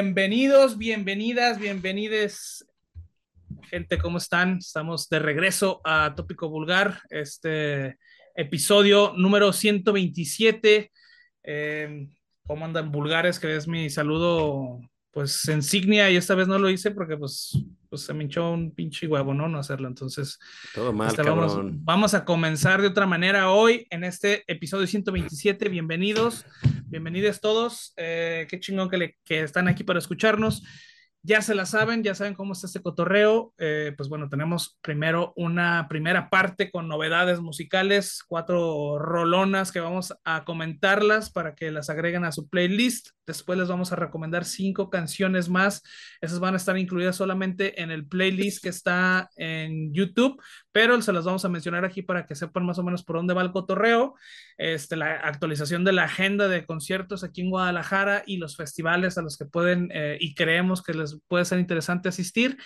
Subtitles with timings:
[0.00, 2.64] Bienvenidos, bienvenidas, bienvenides.
[3.68, 4.58] Gente, ¿cómo están?
[4.58, 7.98] Estamos de regreso a Tópico Vulgar, este
[8.36, 10.92] episodio número 127.
[11.42, 12.06] Eh,
[12.46, 13.40] ¿Cómo andan vulgares?
[13.40, 14.78] Que es mi saludo,
[15.18, 17.58] pues, insignia, y esta vez no lo hice porque, pues,
[17.88, 19.48] pues se me hinchó un pinche huevo, ¿no?
[19.48, 19.88] No hacerlo.
[19.88, 20.38] Entonces,
[20.72, 25.68] Todo mal, este, vamos, vamos a comenzar de otra manera hoy en este episodio 127.
[25.70, 26.46] Bienvenidos,
[26.86, 27.94] bienvenidos todos.
[27.96, 30.62] Eh, qué chingón que, le, que están aquí para escucharnos.
[31.28, 33.52] Ya se la saben, ya saben cómo está este cotorreo.
[33.58, 40.14] Eh, pues bueno, tenemos primero una primera parte con novedades musicales, cuatro rolonas que vamos
[40.24, 43.10] a comentarlas para que las agreguen a su playlist.
[43.26, 45.82] Después les vamos a recomendar cinco canciones más.
[46.22, 50.42] Esas van a estar incluidas solamente en el playlist que está en YouTube,
[50.72, 53.34] pero se las vamos a mencionar aquí para que sepan más o menos por dónde
[53.34, 54.14] va el cotorreo.
[54.56, 59.22] Este, la actualización de la agenda de conciertos aquí en Guadalajara y los festivales a
[59.22, 62.58] los que pueden eh, y creemos que les puede ser interesante asistir.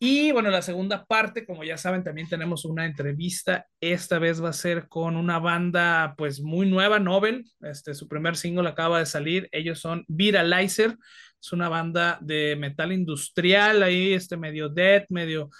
[0.00, 3.66] Y bueno, la segunda parte, como ya saben, también tenemos una entrevista.
[3.80, 7.44] Esta vez va a ser con una banda pues muy nueva, Nobel.
[7.62, 9.48] Este, su primer single acaba de salir.
[9.50, 10.96] Ellos son Viralizer.
[11.40, 15.50] Es una banda de metal industrial, ahí este medio dead, medio...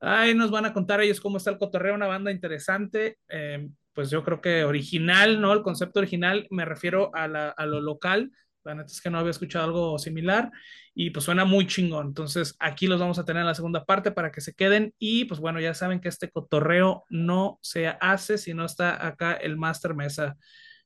[0.00, 3.18] Ahí nos van a contar ellos cómo está el cotorreo, una banda interesante.
[3.28, 5.52] Eh, pues yo creo que original, ¿no?
[5.52, 8.30] El concepto original, me refiero a, la, a lo local.
[8.62, 10.52] La neta es que no había escuchado algo similar
[11.00, 12.08] y pues suena muy chingón.
[12.08, 15.26] Entonces aquí los vamos a tener en la segunda parte para que se queden y
[15.26, 19.56] pues bueno, ya saben que este cotorreo no se hace si no está acá el
[19.56, 20.36] Master Mesa.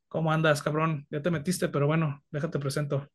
[0.09, 1.07] ¿Cómo andas, cabrón?
[1.09, 3.09] Ya te metiste, pero bueno, déjate presento.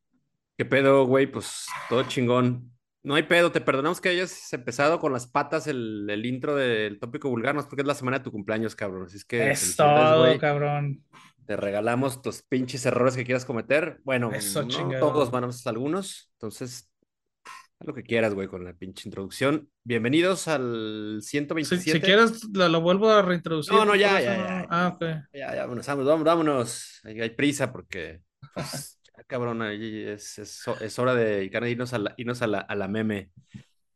[0.56, 1.28] ¿Qué pedo, güey?
[1.28, 2.72] Pues todo chingón.
[3.04, 6.98] No hay pedo, te perdonamos que hayas empezado con las patas el, el intro del
[6.98, 9.04] tópico vulgar, no es porque es la semana de tu cumpleaños, cabrón.
[9.04, 11.04] Así es que es todo, cabrón.
[11.48, 14.02] Te regalamos tus pinches errores que quieras cometer.
[14.04, 16.30] Bueno, Eso, no todos van a ser algunos.
[16.34, 16.90] Entonces,
[17.42, 19.66] haz lo que quieras, güey, con la pinche introducción.
[19.82, 22.00] Bienvenidos al Si, 127.
[22.00, 23.72] si quieres, lo, lo, vuelvo a reintroducir.
[23.72, 24.66] No, no, ya, ya, no- ya.
[24.68, 25.00] Ah, ok.
[25.32, 27.00] Ya, ya, vámonos, vámonos, vámonos.
[27.04, 28.20] Hay, hay prisa porque,
[28.52, 32.58] pues, ya, cabrón, ahí es, es, es hora de irnos a la, irnos a la,
[32.58, 33.30] a la meme.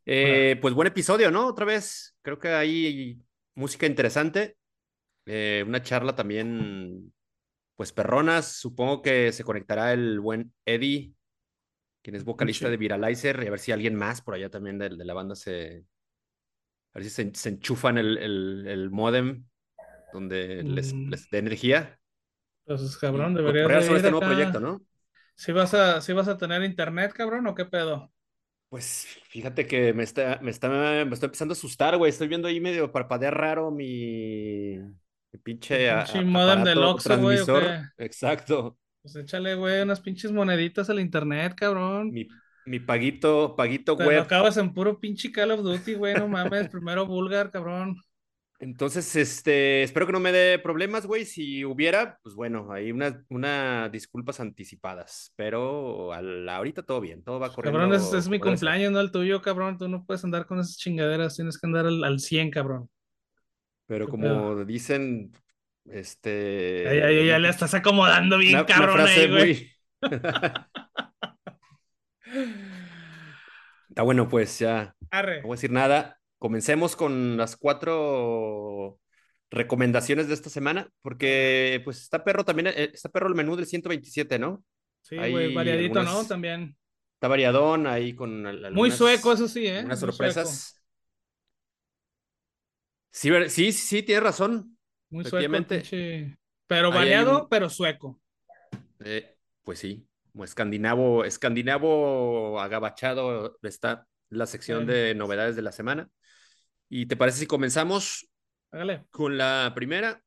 [0.06, 1.48] Eh, pues buen episodio, ¿no?
[1.48, 3.20] Otra vez, creo que hay
[3.56, 4.56] música interesante.
[5.26, 7.12] Eh, una charla también,
[7.82, 8.46] pues perronas.
[8.58, 11.14] Supongo que se conectará el buen Eddie,
[12.02, 12.70] quien es vocalista Sí.
[12.70, 15.36] de Viralizer, y a ver si alguien más por allá también de, de la banda
[15.36, 15.84] se.
[16.94, 19.46] A ver si se, se enchufan el, el, el modem
[20.12, 21.08] donde les, Mm.
[21.08, 22.00] les dé energía.
[22.66, 24.82] Entonces, cabrón, y deberías de sobre este nuevo proyecto, ¿no?
[25.34, 28.10] ¿Sí vas, a, ¿Sí vas a tener internet, cabrón, o qué pedo?
[28.68, 32.08] Pues fíjate que me está, me está, me estoy empezando a asustar, güey.
[32.10, 34.78] Estoy viendo ahí medio parpadear raro mi
[35.38, 37.38] pinche, a- pinche modem del Oxxo, güey.
[37.98, 38.78] Exacto.
[39.02, 42.10] Pues échale, güey, unas pinches moneditas al internet, cabrón.
[42.12, 42.28] Mi,
[42.66, 44.20] mi paguito, paguito web.
[44.20, 46.68] acabas en puro pinche Call of Duty, güey, no mames.
[46.68, 47.96] Primero vulgar, cabrón.
[48.60, 51.24] Entonces, este, espero que no me dé problemas, güey.
[51.24, 55.32] Si hubiera, pues bueno, hay unas una disculpas anticipadas.
[55.34, 57.80] Pero a la- ahorita todo bien, todo va corriendo.
[57.80, 59.78] Cabrón, es, es mi cumpleaños, no el tuyo, cabrón.
[59.78, 62.88] Tú no puedes andar con esas chingaderas, tienes que andar al, al 100, cabrón.
[63.86, 65.32] Pero ¿Qué como dicen,
[65.86, 66.84] este.
[66.84, 69.44] Ya, ya, le estás acomodando bien, Una, una cabrón, frase ahí, güey.
[69.44, 69.72] muy.
[73.92, 75.42] Está bueno, pues ya Arre.
[75.42, 76.18] no voy a decir nada.
[76.38, 78.98] Comencemos con las cuatro
[79.50, 83.66] recomendaciones de esta semana, porque pues está perro también, eh, está perro el menú del
[83.66, 84.64] 127, ¿no?
[85.02, 86.24] Sí, güey, variadito, ¿no?
[86.24, 86.74] También.
[87.14, 88.42] Está variadón ahí con
[88.72, 89.84] Muy sueco, eso sí, ¿eh?
[89.84, 90.81] Muy sorpresas.
[93.12, 94.76] Sí, sí, sí, tienes razón.
[95.10, 96.36] Muy sueco, pinche-
[96.66, 98.20] Pero variado, un- pero sueco.
[99.04, 106.08] Eh, pues sí, como escandinavo, escandinavo agabachado está la sección de novedades de la semana.
[106.88, 108.28] ¿Y te parece si comenzamos
[108.70, 109.04] Hágale.
[109.10, 110.22] con la primera?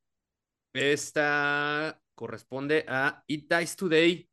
[0.74, 4.30] Esta corresponde a It Dies Today,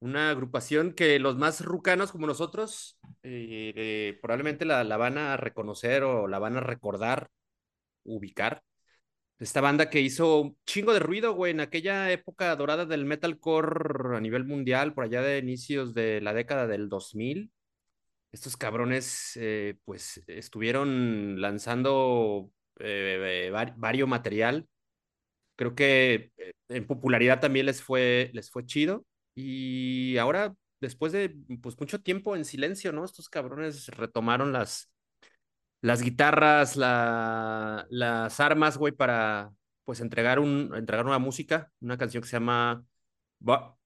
[0.00, 5.36] una agrupación que los más rucanos como nosotros eh, eh, probablemente la, la van a
[5.36, 7.28] reconocer o la van a recordar,
[8.04, 8.62] ubicar.
[9.38, 14.16] Esta banda que hizo un chingo de ruido, güey, en aquella época dorada del metalcore
[14.16, 17.50] a nivel mundial, por allá de inicios de la década del 2000.
[18.32, 22.50] Estos cabrones, eh, pues, estuvieron lanzando
[22.80, 24.68] eh, vari- vario material.
[25.56, 29.06] Creo que eh, en popularidad también les fue, les fue chido.
[29.34, 33.04] Y ahora, después de pues, mucho tiempo en silencio, ¿no?
[33.04, 34.91] Estos cabrones retomaron las,
[35.82, 39.52] las guitarras, la, las armas, güey, para
[39.84, 42.84] pues entregar, un, entregar una música, una canción que se llama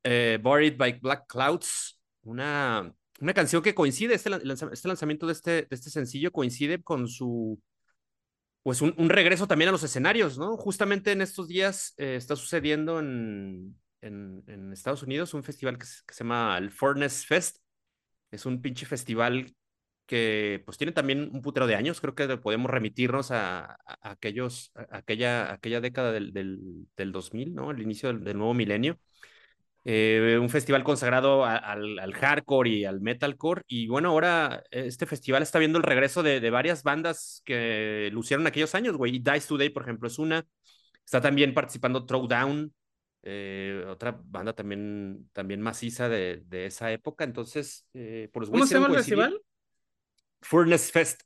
[0.04, 4.30] eh, Buried by Black Clouds, una una canción que coincide, este,
[4.72, 7.60] este lanzamiento de este, de este sencillo coincide con su,
[8.62, 10.56] pues un, un, regreso también a los escenarios, ¿no?
[10.56, 15.86] Justamente en estos días eh, está sucediendo en, en, en, Estados Unidos un festival que,
[16.06, 17.58] que, se llama el Furnace Fest.
[18.30, 19.54] Es un pinche festival
[20.06, 24.72] que pues tiene también un putero de años, creo que podemos remitirnos a, a aquellos,
[24.74, 27.70] a aquella, aquella década del, del, del, 2000, ¿no?
[27.70, 28.98] El inicio del, del nuevo milenio.
[29.88, 33.62] Eh, un festival consagrado al, al, hardcore y al metalcore.
[33.68, 38.48] Y bueno, ahora este festival está viendo el regreso de, de varias bandas que lucieron
[38.48, 39.20] aquellos años, güey.
[39.20, 40.44] Dice Today, por ejemplo, es una.
[41.04, 42.74] Está también participando Throwdown,
[43.22, 47.22] eh, otra banda también, también maciza de, de esa época.
[47.22, 49.40] Entonces, eh, por los ¿Cómo se llama el festival?
[50.42, 51.22] Furnace Fest.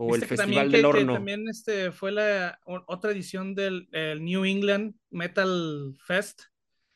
[0.00, 1.12] O el Festival del que, Horno.
[1.12, 3.88] Que también este, fue la otra edición del
[4.20, 6.42] New England Metal Fest.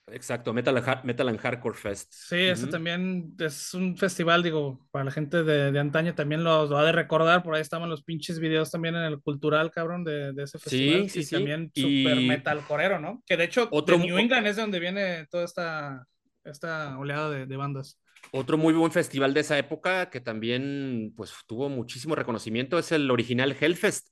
[0.06, 0.74] Exacto, Metal,
[1.04, 2.12] Metal and Hardcore Fest.
[2.12, 2.70] Sí, eso uh -huh.
[2.72, 6.84] también es un festival, digo, para la gente de, de antaño también lo, lo, ha
[6.84, 10.42] de recordar, por ahí estaban los pinches videos también en el cultural, cabrón, de, de
[10.42, 11.02] ese festival.
[11.04, 11.34] Sí, sí, y sí.
[11.36, 12.02] también y...
[12.02, 13.22] super metalcorero, ¿no?
[13.26, 13.96] Que de hecho, Otro...
[13.96, 16.06] de New England es de donde viene toda esta,
[16.44, 18.01] esta oleada de, de bandas.
[18.30, 23.10] Otro muy buen festival de esa época que también pues tuvo muchísimo reconocimiento es el
[23.10, 24.08] original Hellfest.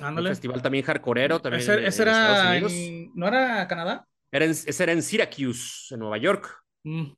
[0.00, 0.30] Ándale.
[0.30, 1.40] Un festival también hardcoreero.
[1.40, 4.06] También ¿Ese, en, ese en era en, ¿No era Canadá?
[4.30, 6.48] Era ese era en Syracuse, en Nueva York.
[6.84, 7.12] Mm.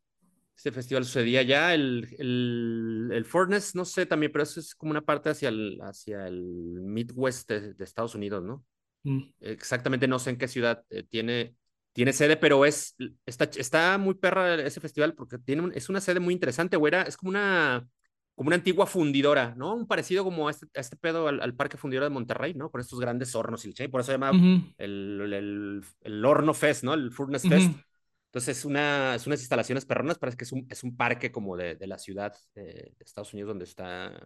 [0.56, 1.74] Este festival sucedía ya.
[1.74, 5.78] El, el, el Furnace, no sé también, pero eso es como una parte hacia el,
[5.82, 6.42] hacia el
[6.80, 8.64] Midwest de, de Estados Unidos, ¿no?
[9.04, 9.22] Mm.
[9.40, 11.54] Exactamente no sé en qué ciudad eh, tiene,
[11.94, 16.00] tiene sede, pero es, está, está muy perra ese festival porque tiene un, es una
[16.00, 16.92] sede muy interesante, güey.
[17.06, 17.86] Es como una,
[18.34, 19.74] como una antigua fundidora, ¿no?
[19.74, 22.68] Un parecido como a este, a este pedo al, al, Parque Fundidora de Monterrey, ¿no?
[22.68, 24.74] Con estos grandes hornos y el por eso se llama uh -huh.
[24.76, 26.94] el, el, el, Horno Fest, ¿no?
[26.94, 27.54] El Furnace uh -huh.
[27.54, 27.80] Fest.
[28.26, 31.56] Entonces, es, una, es unas instalaciones perronas, parece que es un, es un parque como
[31.56, 34.20] de, de la ciudad de, de, Estados Unidos donde está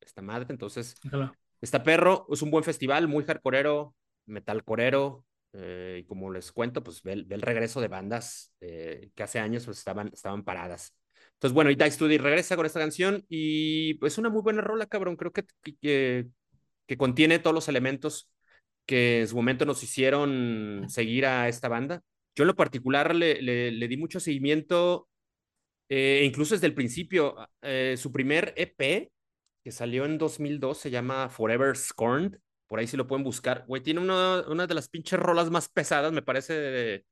[0.00, 0.46] esta madre.
[0.48, 1.34] Entonces, Ojalá.
[1.60, 3.94] está perro, es un buen festival, muy hardcoreero,
[4.24, 9.22] metalcorero, eh, y como les cuento, pues ve, ve el regreso de bandas eh, que
[9.22, 10.94] hace años pues, estaban, estaban paradas.
[11.34, 14.86] Entonces, bueno, y Dice Study regresa con esta canción y pues una muy buena rola,
[14.86, 15.16] cabrón.
[15.16, 15.44] Creo que,
[15.80, 16.26] que,
[16.86, 18.30] que, contiene todos los elementos
[18.86, 22.02] que en su momento nos hicieron seguir a esta banda.
[22.34, 25.08] Yo en lo particular le, le, le di mucho seguimiento,
[25.88, 27.36] eh, incluso desde el principio.
[27.62, 29.10] Eh, su primer EP,
[29.64, 32.38] que salió en 2002, se llama Forever Scorned.
[32.68, 33.64] Por ahí sí lo pueden buscar.
[33.66, 37.04] Güey, tiene una, de las pinches rolas más pesadas, me parece, de,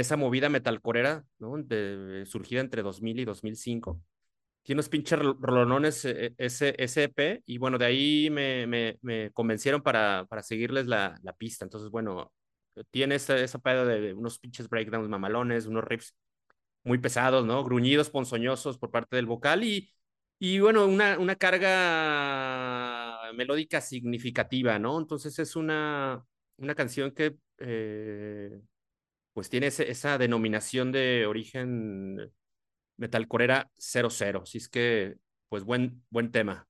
[0.00, 1.56] esa movida metalcorera, ¿no?
[1.56, 4.02] De, surgida entre 2000 y 2005.
[4.62, 8.98] Tiene unos pinches rolonones eh, EP y bueno, de ahí me,
[9.32, 11.64] convencieron para, seguirles la, pista.
[11.64, 12.32] Entonces, bueno,
[12.90, 16.14] tiene esa, esa de unos pinches breakdowns mamalones, unos riffs
[16.84, 17.64] muy pesados, ¿no?
[17.64, 22.97] Gruñidos, ponzoñosos por parte del vocal y, bueno, una carga
[23.32, 24.98] melódica significativa, ¿no?
[24.98, 26.24] Entonces es una,
[26.56, 28.60] una canción que eh,
[29.32, 32.30] pues tiene esa denominación de origen
[32.96, 34.42] metalcorera 00.
[34.42, 35.16] Así es que,
[35.48, 36.66] pues buen, buen tema.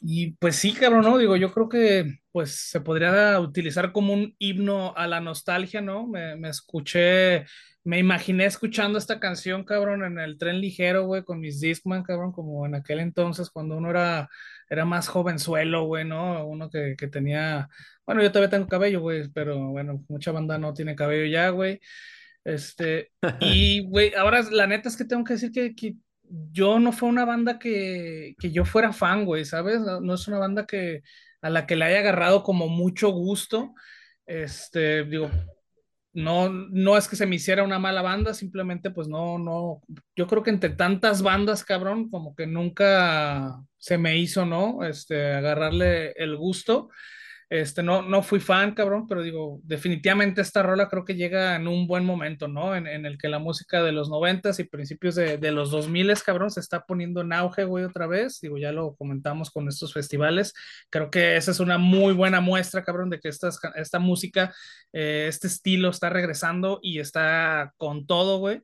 [0.00, 1.16] Y pues sí, cabrón, ¿no?
[1.16, 6.08] Digo, yo creo que pues se podría utilizar como un himno a la nostalgia, ¿no?
[6.08, 7.44] Me, me escuché,
[7.84, 12.32] me imaginé escuchando esta canción, cabrón, en el tren ligero, güey, con mis Discman, cabrón,
[12.32, 14.28] como en aquel entonces cuando uno era,
[14.72, 16.46] era más jovenzuelo, güey, ¿no?
[16.46, 17.68] Uno que, que tenía,
[18.06, 21.78] bueno, yo todavía tengo cabello, güey, pero bueno, mucha banda no tiene cabello ya, güey.
[22.42, 26.92] Este, y, güey, ahora la neta es que tengo que decir que, que yo no
[26.92, 29.80] fue una banda que, que yo fuera fan, güey, ¿sabes?
[29.82, 31.02] No, no, es una banda que
[31.42, 33.74] a la que le haya agarrado como mucho gusto.
[34.24, 35.30] Este, digo,
[36.12, 39.82] no, no es que se me hiciera una mala banda, simplemente pues no, no,
[40.14, 44.84] yo creo que entre tantas bandas, cabrón, como que nunca se me hizo, ¿no?
[44.84, 46.90] Este, agarrarle el gusto.
[47.52, 51.68] Este, no, no fui fan, cabrón, pero digo, definitivamente esta rola creo que llega en
[51.68, 52.74] un buen momento, ¿no?
[52.74, 56.22] En, el que la música de los noventas y principios de, de los dos miles,
[56.22, 58.40] cabrón, se está poniendo en auge, güey, otra vez.
[58.40, 60.54] Digo, ya lo comentamos con estos festivales.
[60.88, 64.54] Creo que esa es una muy buena muestra, cabrón, de que esta, esta música,
[64.94, 68.62] eh, este estilo está regresando y está con todo, güey.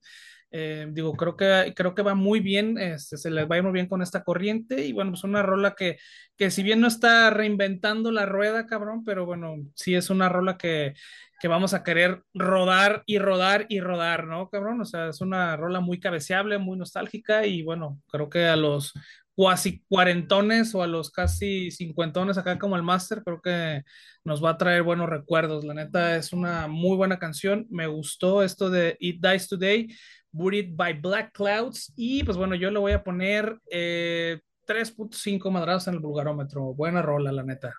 [0.50, 3.64] Eh, digo, creo que, creo que va muy bien, este, se les va a ir
[3.64, 5.98] muy bien con esta corriente y bueno, pues una rola que,
[6.36, 10.56] que si bien no está reinventando la rueda, cabrón, pero bueno, sí es una rola
[10.56, 10.94] que,
[11.38, 14.80] que vamos a querer rodar y rodar y rodar, ¿no, cabrón?
[14.80, 18.94] O sea, es una rola muy cabeceable, muy nostálgica y bueno, creo que a los
[19.34, 23.84] cuasi cuarentones o a los casi cincuentones acá como el máster, creo que
[24.24, 25.64] nos va a traer buenos recuerdos.
[25.64, 27.64] La neta es una muy buena canción.
[27.70, 29.88] Me gustó esto de It Dies Today
[30.32, 31.92] Buried by Black Clouds.
[31.96, 36.74] Y pues bueno, yo le voy a poner eh, 3.5 madrados en el vulgarómetro.
[36.74, 37.74] Buena rola, la neta.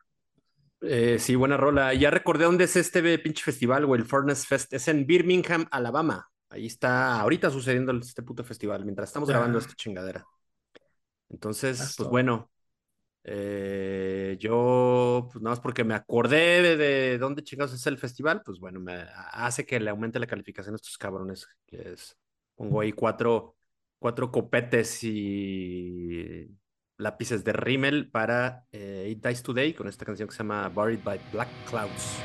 [0.81, 1.93] Eh, sí, buena rola.
[1.93, 4.73] Ya recordé dónde es este pinche festival, güey, el Furnace Fest.
[4.73, 6.29] Es en Birmingham, Alabama.
[6.49, 10.25] Ahí está ahorita sucediendo este puto festival, mientras estamos grabando esta chingadera.
[11.29, 12.49] Entonces, pues bueno,
[13.23, 18.59] eh, yo, pues nada más porque me acordé de, dónde chingados es el festival, pues
[18.59, 22.17] bueno, me hace que le aumente la calificación a estos cabrones, que es,
[22.59, 23.55] pongo ahí cuatro,
[23.99, 26.45] cuatro copetes y
[26.97, 30.99] lápices de Rimmel para eh, It Dies Today con esta canción que se llama Buried
[31.01, 32.19] by Black Clouds.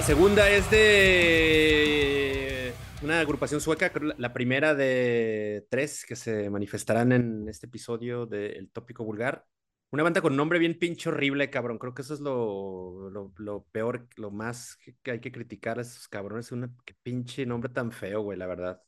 [0.00, 7.46] La segunda es de una agrupación sueca, la primera de tres que se manifestarán en
[7.50, 9.44] este episodio del Tópico Vulgar.
[9.90, 11.76] Una banda con nombre bien pinche horrible, cabrón.
[11.76, 16.08] Creo que eso es lo, lo, peor, lo más que, hay que criticar a esos
[16.08, 16.50] cabrones.
[16.50, 18.80] Un pinche nombre tan feo, güey, la verdad.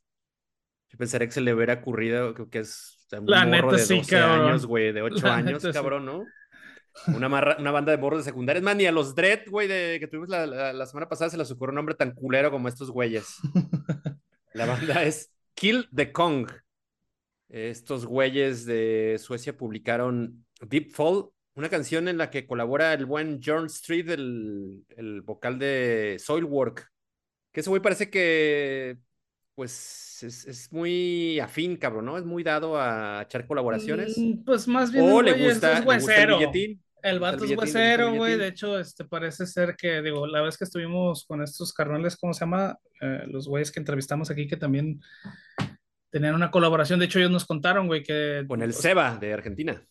[0.89, 4.65] Yo pensaría que se le hubiera ocurrido que, es un la morro de 12 años,
[4.65, 6.25] güey, de 8 años, cabrón, ¿no?
[7.07, 7.27] Una,
[7.59, 8.59] una banda de morros de secundaria.
[8.59, 11.39] Es más, ni a los Dread, güey, de, que tuvimos la, la, semana pasada se
[11.39, 13.37] les ocurrió un nombre tan culero como estos güeyes.
[14.55, 16.51] La banda es Kill the Kong.
[17.49, 23.41] Estos güeyes de Suecia publicaron Deep Fall, una canción en la que colabora el buen
[23.45, 26.91] John Street, el, el vocal de Soilwork.
[27.51, 28.99] Que ese güey parece que,
[29.55, 32.19] pues, es, es, muy afín, cabrón, ¿no?
[32.19, 34.17] Es muy dado a echar colaboraciones.
[34.17, 35.11] Mm, pues más bien.
[35.11, 36.83] O le gusta, es, le el billetín.
[37.03, 38.39] El vato es huesero, güey.
[38.39, 42.33] De hecho, este parece ser que, digo, la vez que estuvimos con estos carnales, ¿cómo
[42.33, 42.79] se llama?
[43.01, 45.01] Eh, los güeyes que entrevistamos aquí que también
[46.11, 47.01] tenían una colaboración.
[47.01, 48.45] De hecho, ellos nos contaron, güey, que.
[48.47, 49.85] Con el Seba de Argentina.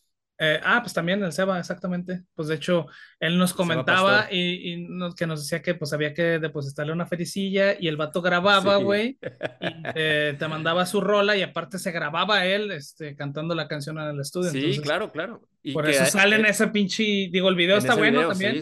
[0.44, 2.24] Eh, ah, pues también el Seba, exactamente.
[2.34, 2.88] Pues de hecho,
[3.20, 7.88] él nos comentaba y, que nos decía que pues había que depositarle una fericilla y
[7.88, 9.20] el vato grababa, güey, y
[9.94, 14.20] te mandaba su rola y aparte se grababa él este, cantando la canción en el
[14.20, 14.50] estudio.
[14.50, 15.44] Sí, claro, claro.
[15.62, 18.62] Y por eso sale en ese pinche, digo, el video está bueno también.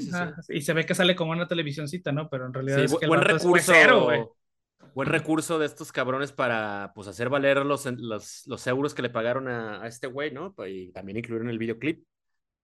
[0.49, 2.27] y se ve que sale como una televisioncita, ¿no?
[2.29, 4.19] Pero en realidad es que buen recurso, güey
[4.93, 9.09] buen recurso de estos cabrones para pues hacer valer los, los, los euros que le
[9.09, 10.53] pagaron a, este güey, ¿no?
[10.67, 12.05] Y también incluyeron el videoclip.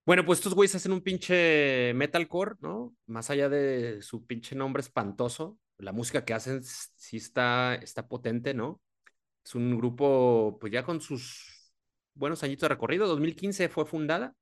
[0.06, 2.96] Bueno, pues estos güeyes hacen un pinche metalcore, ¿no?
[3.08, 8.54] Más allá de su pinche nombre espantoso, la música que hacen sí está, está potente,
[8.54, 8.82] ¿no?
[9.44, 11.74] Es un grupo, pues ya con sus
[12.14, 14.36] buenos añitos de recorrido, 2015 fue fundada,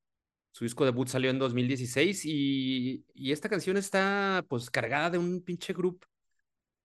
[0.51, 5.41] su disco debut salió en 2016 y, y esta canción está pues cargada de un
[5.41, 6.07] pinche grupo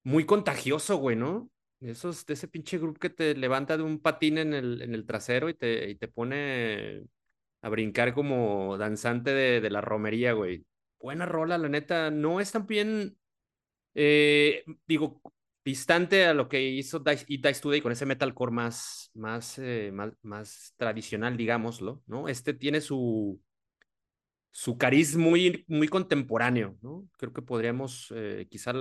[0.08, 1.50] muy contagioso, güey, ¿no?
[1.80, 5.04] Esos, de ese pinche grupo que te levanta de un patín en el, en el
[5.06, 7.04] trasero y te, y te pone
[7.60, 10.64] a brincar como danzante de, la romería, güey.
[10.98, 12.10] Buena rola, la neta.
[12.10, 13.18] No es tan bien,
[13.94, 15.20] eh, digo,
[15.62, 20.74] distante a lo que hizo Dice, Today con ese metalcore más, más, eh, más, más,
[20.78, 22.28] tradicional, digámoslo, ¿no?
[22.28, 23.38] Este tiene su,
[24.52, 27.06] su cariz muy, muy contemporáneo, ¿no?
[27.18, 28.72] Creo que podríamos eh, quizá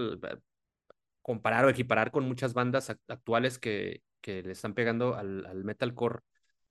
[1.27, 6.21] comparar o equiparar con muchas bandas actuales que, que le están pegando al, al metalcore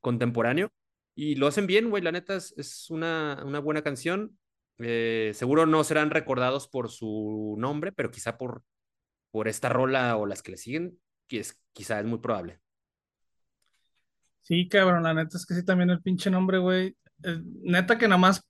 [0.01, 0.73] contemporáneo.
[1.15, 4.39] Y lo hacen bien, güey, la neta es, es una, una, buena canción.
[4.79, 8.65] Eh, seguro no serán recordados por su nombre, pero quizá por,
[9.31, 12.59] por esta rola o las que le siguen, que es, quizá es muy probable.
[14.41, 16.97] Sí, cabrón, la neta es que sí, también el pinche nombre, güey.
[17.25, 18.43] Eh, neta que nada más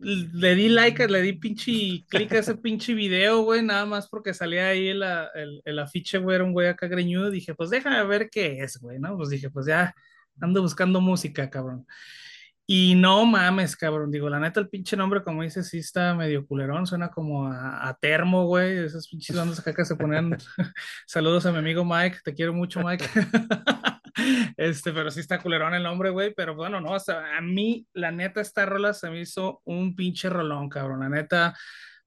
[0.00, 4.34] le di like, le di pinche clic a ese pinche video, güey, nada más porque
[4.34, 5.02] salía ahí el,
[5.64, 7.30] el, afiche, güey, era un güey acá greñudo.
[7.30, 9.16] Dije, pues déjame ver qué es, güey, ¿no?
[9.16, 9.94] Pues dije, pues ya
[10.40, 11.86] ando buscando música, cabrón.
[12.70, 16.46] Y no mames, cabrón, digo, la neta, el pinche nombre, como dices, sí está medio
[16.46, 20.36] culerón, suena como a, termo, güey, esas pinches bandas acá que se ponen.
[21.06, 23.06] Saludos a mi amigo Mike, te quiero mucho, Mike.
[24.56, 26.34] Este, pero sí está culerón el nombre, güey.
[26.34, 29.94] Pero bueno, no, o sea, a mí, la neta, esta rola se me hizo un
[29.94, 31.00] pinche rolón, cabrón.
[31.00, 31.54] La neta,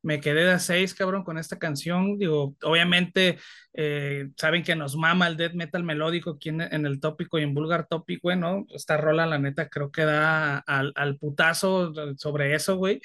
[0.03, 2.17] me quedé de a seis, cabrón, con esta canción.
[2.17, 3.37] Digo, obviamente,
[3.73, 7.43] eh, saben que nos mama el death metal melódico aquí en, en el tópico y
[7.43, 8.65] en Vulgar Topic, güey, ¿no?
[8.73, 12.99] Esta rola, la neta, creo que da al, al putazo sobre eso, güey.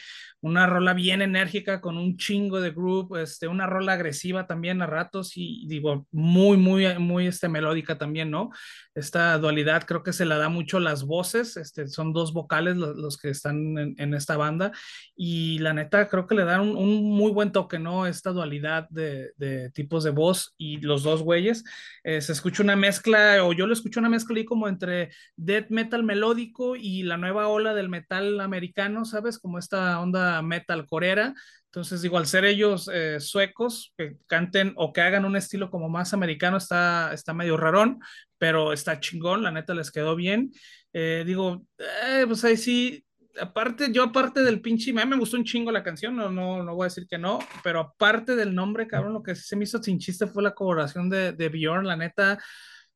[0.46, 4.86] Una rola bien enérgica con un chingo de groove, este, una rola agresiva también a
[4.86, 8.50] ratos y digo, muy, muy, muy este, melódica también, ¿no?
[8.94, 13.18] Esta dualidad creo que se la da mucho las voces, este, son dos vocales los,
[13.18, 14.70] que están en, esta banda
[15.16, 18.06] y la neta creo que le dan un, muy buen toque, ¿no?
[18.06, 21.64] Esta dualidad de, de, tipos de voz y los dos güeyes.
[22.04, 25.70] Eh, se escucha una mezcla, o yo lo escucho una mezcla ahí como entre death
[25.70, 29.40] metal melódico y la nueva ola del metal americano, ¿sabes?
[29.40, 31.34] Como esta onda metal corera.
[31.66, 35.88] Entonces, digo, al ser ellos eh, suecos, que canten o que hagan un estilo como
[35.88, 38.00] más americano, está, está medio rarón,
[38.38, 40.52] pero está chingón, la neta les quedó bien.
[40.94, 43.04] Eh, digo, eh, pues ahí sí,
[43.40, 46.74] aparte, yo aparte del pinche, me, me gustó un chingo la canción, no, no, no
[46.74, 49.82] voy a decir que no, pero aparte del nombre, cabrón, lo que se me hizo
[49.82, 52.38] sin fue la colaboración de, de Bjorn, la neta,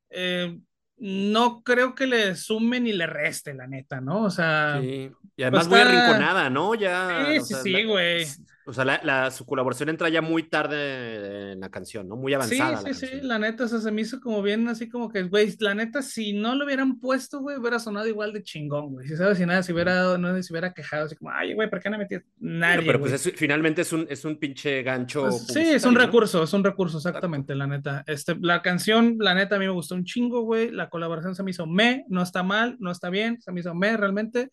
[0.09, 0.57] eh,
[1.03, 4.21] no creo que le sume ni le reste, la neta, ¿no?
[4.21, 4.77] O sea.
[4.79, 5.11] Sí.
[5.35, 6.75] Y además pues muy arrinconada, ¿no?
[6.75, 7.25] Ya.
[7.27, 8.27] Sí, sí, sí, güey.
[8.65, 12.15] O sea, la, la, su colaboración entra ya muy tarde en la canción, ¿no?
[12.15, 12.77] Muy avanzada.
[12.77, 15.23] Sí, sí, sí, la neta, o sea, se me hizo como bien así como que,
[15.23, 19.07] güey, la neta, si no lo hubieran puesto, güey, hubiera sonado igual de chingón, güey.
[19.07, 21.79] Si sabes, si nada, si hubiera, no se hubiera quejado, así como, ay, güey, ¿por
[21.79, 22.85] qué no metí nadie?
[22.85, 25.23] Pero, pues es, finalmente es un, es un pinche gancho.
[25.23, 26.43] Pues, sí, es un recurso, ¿no?
[26.43, 28.03] es un recurso, exactamente, la neta.
[28.05, 30.69] Este, la canción, la neta, a mí me gustó un chingo, güey.
[30.71, 33.73] La colaboración se me hizo me, no está mal, no está bien, se me hizo
[33.73, 34.49] me realmente.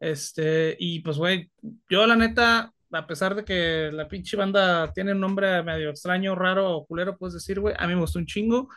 [0.00, 1.50] Este, y pues, güey,
[1.88, 6.34] yo la neta, a pesar de que la pinche banda tiene un nombre medio extraño,
[6.34, 8.68] raro o culero, puedes decir, güey, a mí me gustó un chingo.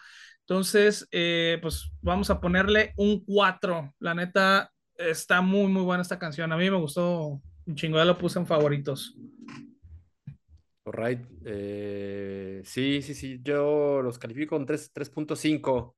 [0.41, 3.93] Entonces, eh, pues vamos a ponerle un 4.
[3.99, 6.51] La neta, está muy, muy buena esta canción.
[6.51, 9.15] A mí me gustó un chingo, ya lo puse en favoritos.
[10.85, 11.25] Alright.
[11.45, 13.39] Eh, sí, sí, sí.
[13.43, 15.95] Yo los califico con 3.5.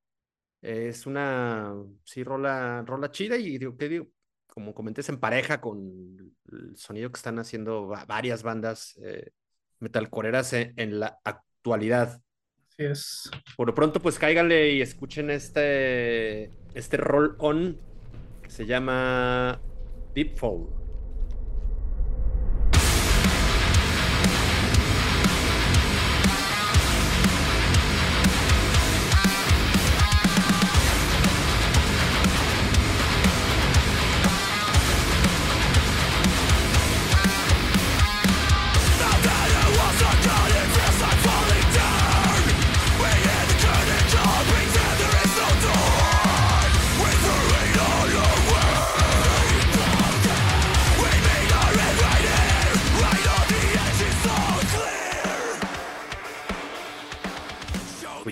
[0.62, 1.73] Es una,
[2.04, 4.08] sí, rola, rola chida y digo, ¿qué digo?
[4.53, 9.31] Como comenté, en pareja con el sonido que están haciendo varias bandas eh,
[9.79, 12.21] metalcoreras en, en, la actualidad.
[12.69, 13.31] Así es.
[13.57, 17.79] Por lo pronto, pues cáiganle y escuchen este, este roll on
[18.43, 19.59] que se llama
[20.13, 20.83] Deep Fall.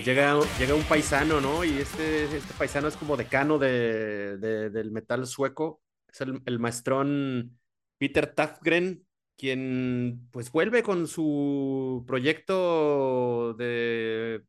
[0.02, 1.64] Llega, llega un paisano, ¿no?
[1.64, 5.82] Y este, este paisano es como decano de, de del metal sueco.
[6.08, 7.58] Es el, el, maestrón
[7.98, 14.42] Peter Tafgren, quien pues vuelve con su proyecto de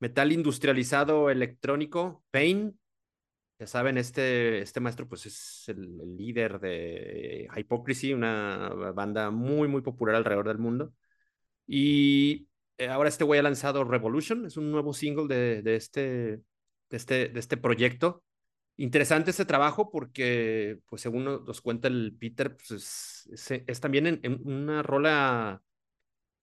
[0.00, 2.78] metal industrializado electrónico, Pain.
[3.58, 9.68] Ya saben, este, este maestro pues es el, el líder de Hypocrisy, una banda muy,
[9.68, 10.92] muy popular alrededor del mundo.
[11.66, 12.48] Y
[12.88, 16.40] ahora este güey ha lanzado Revolution, es un nuevo single de, este,
[16.90, 18.22] de, este, de este proyecto.
[18.76, 24.82] Interesante este trabajo porque, pues según nos cuenta el Peter, pues es, también en, una
[24.82, 25.62] rola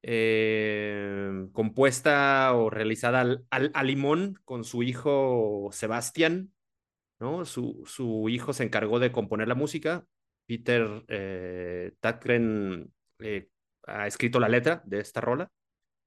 [0.01, 6.53] eh, compuesta o realizada al, al, al, limón con su hijo Sebastián,
[7.19, 7.45] ¿no?
[7.45, 10.05] Su, su hijo se encargó de componer la música.
[10.47, 11.93] Peter eh,
[13.19, 13.49] eh,
[13.87, 15.49] ha escrito la letra de esta rola.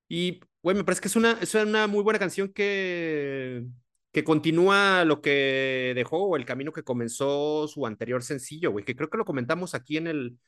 [0.08, 3.64] Y, güey, me parece que es una, es una muy buena canción que,
[4.12, 8.96] que continúa lo que dejó o el camino que comenzó su anterior sencillo, güey, que
[8.96, 10.38] creo que lo comentamos aquí en el,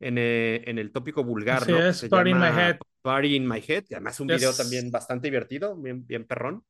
[0.00, 1.86] en, eh, en el tópico vulgar, sí, ¿no?
[1.86, 2.78] Es Se Party in My Head.
[3.02, 4.38] Party in My Head, y además un yes.
[4.38, 6.64] video también bastante divertido, bien, bien perrón.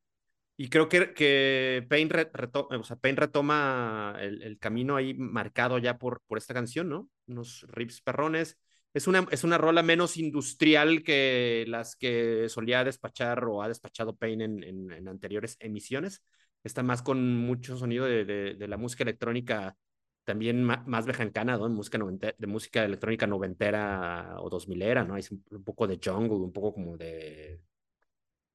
[0.56, 5.78] Y creo que, que Payne, reto, o sea, Payne retoma el, el, camino ahí marcado
[5.78, 7.08] ya por, por esta canción, ¿no?
[7.26, 8.58] Unos riffs perrones
[8.94, 14.16] es una, es una rola menos industrial que las que solía despachar o ha despachado
[14.16, 16.22] Payne en, en, en anteriores emisiones.
[16.64, 19.76] Está más con mucho sonido de, de, de la música electrónica
[20.24, 21.68] también más, bejancana, ¿no?
[21.70, 25.14] Música noventa, de música electrónica noventera o dos milera, ¿no?
[25.14, 27.62] Hay un poco de jungle, un poco como de,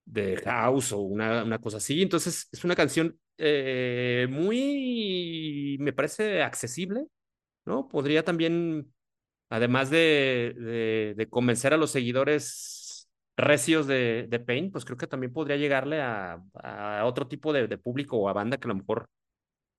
[0.06, 2.02] de house o una, una cosa así.
[2.02, 7.08] Entonces es una canción eh, muy, me parece accesible,
[7.66, 7.88] ¿no?
[7.88, 8.93] Podría también
[9.54, 15.32] además de, de, convencer a los seguidores recios de, de Pain, pues creo que también
[15.32, 19.06] podría llegarle a, a otro tipo de, público o a banda que a lo mejor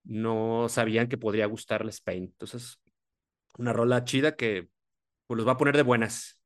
[0.04, 2.22] no sabían que podría gustarles Pain.
[2.22, 2.78] Entonces,
[3.58, 4.68] una rola chida que
[5.26, 6.38] pues los va a poner de buenas.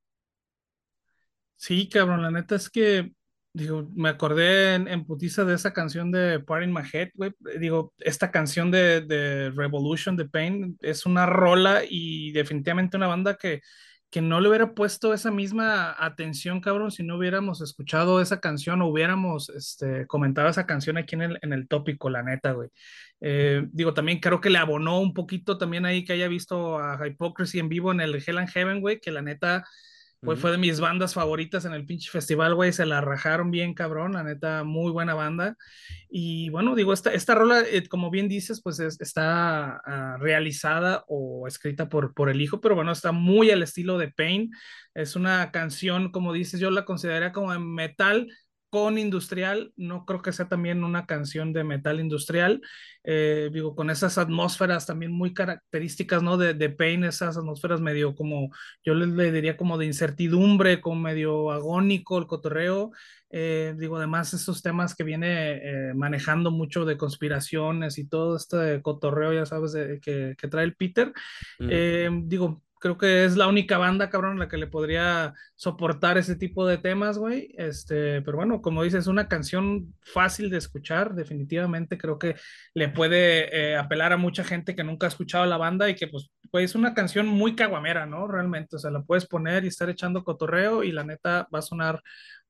[1.56, 3.12] Sí, cabrón, la neta es que
[3.58, 7.32] Digo, me acordé en, putiza de esa canción de Part in My Head, güey.
[7.58, 13.36] Digo, esta canción de, de, Revolution, de Pain, es una rola y definitivamente una banda
[13.36, 13.62] que,
[14.10, 18.80] que no le hubiera puesto esa misma atención, cabrón, si no hubiéramos escuchado esa canción
[18.80, 22.68] o hubiéramos este, comentado esa canción aquí en el, en el tópico, la neta, güey.
[23.20, 27.04] Eh, digo, también creo que le abonó un poquito también ahí que haya visto a
[27.04, 29.64] Hypocrisy en vivo en el Hell and Heaven, güey, que la neta
[30.20, 32.72] fue de mis bandas favoritas en el pinche festival, güey.
[32.72, 34.12] Se la rajaron bien, cabrón.
[34.12, 35.56] La neta, muy buena banda.
[36.10, 41.46] Y bueno, digo, esta, esta rola, eh, como bien dices, pues está ah, realizada o
[41.46, 44.50] escrita por, por el hijo, pero bueno, está muy al estilo de Pain.
[44.94, 48.28] Es una canción, como dices, yo la consideraría como en metal,
[48.70, 52.60] con industrial, no creo que sea también una canción de metal industrial,
[53.04, 56.36] eh, digo, con esas atmósferas también muy características, ¿no?
[56.36, 58.50] De, de Pain, esas atmósferas medio como,
[58.84, 62.92] yo le, diría como de incertidumbre, como medio agónico el cotorreo,
[63.30, 68.82] eh, digo, además esos temas que viene eh, manejando mucho de conspiraciones y todo este
[68.82, 71.12] cotorreo, ya sabes, que, que, trae el Peter,
[71.58, 76.66] digo, creo que es la única banda, cabrón, la que le podría soportar ese tipo
[76.66, 77.54] de temas, güey.
[77.56, 82.36] Este, pero bueno, como dices, es una canción fácil de escuchar, definitivamente creo que
[82.74, 86.08] le puede eh, apelar a mucha gente que nunca ha escuchado la banda y que
[86.08, 88.26] pues, pues es una canción muy caguamera, ¿no?
[88.28, 91.62] Realmente, o sea, la puedes poner y estar echando cotorreo y la neta va a
[91.62, 92.02] sonar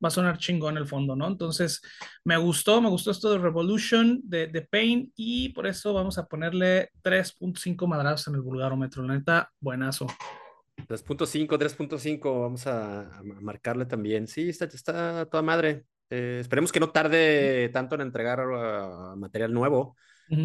[0.03, 1.27] va a sonar chingón el fondo, ¿no?
[1.27, 1.81] Entonces,
[2.25, 6.27] me gustó, me gustó esto de Revolution, de, de Pain, y por eso vamos a
[6.27, 9.03] ponerle 3.5 madrazos en el vulgarómetro.
[9.03, 10.07] La neta, buenazo.
[10.87, 14.27] 3.5, 3.5, vamos a, marcarle también.
[14.27, 15.85] Sí, está, está toda madre.
[16.11, 19.97] Eh, esperemos que no tarde tanto en entregar uh, material nuevo.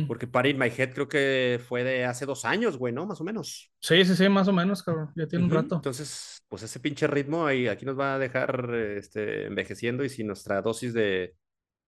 [0.07, 3.05] Porque Party My Head creo que fue de hace dos años, güey, ¿no?
[3.05, 3.71] Más o menos.
[3.79, 5.11] Sí, sí, sí, más o menos, cabrón.
[5.15, 5.75] Ya tiene un rato.
[5.75, 10.27] Entonces, pues ese pinche ritmo ahí, aquí nos va a dejar este, envejeciendo y sin
[10.27, 11.35] nuestra dosis de,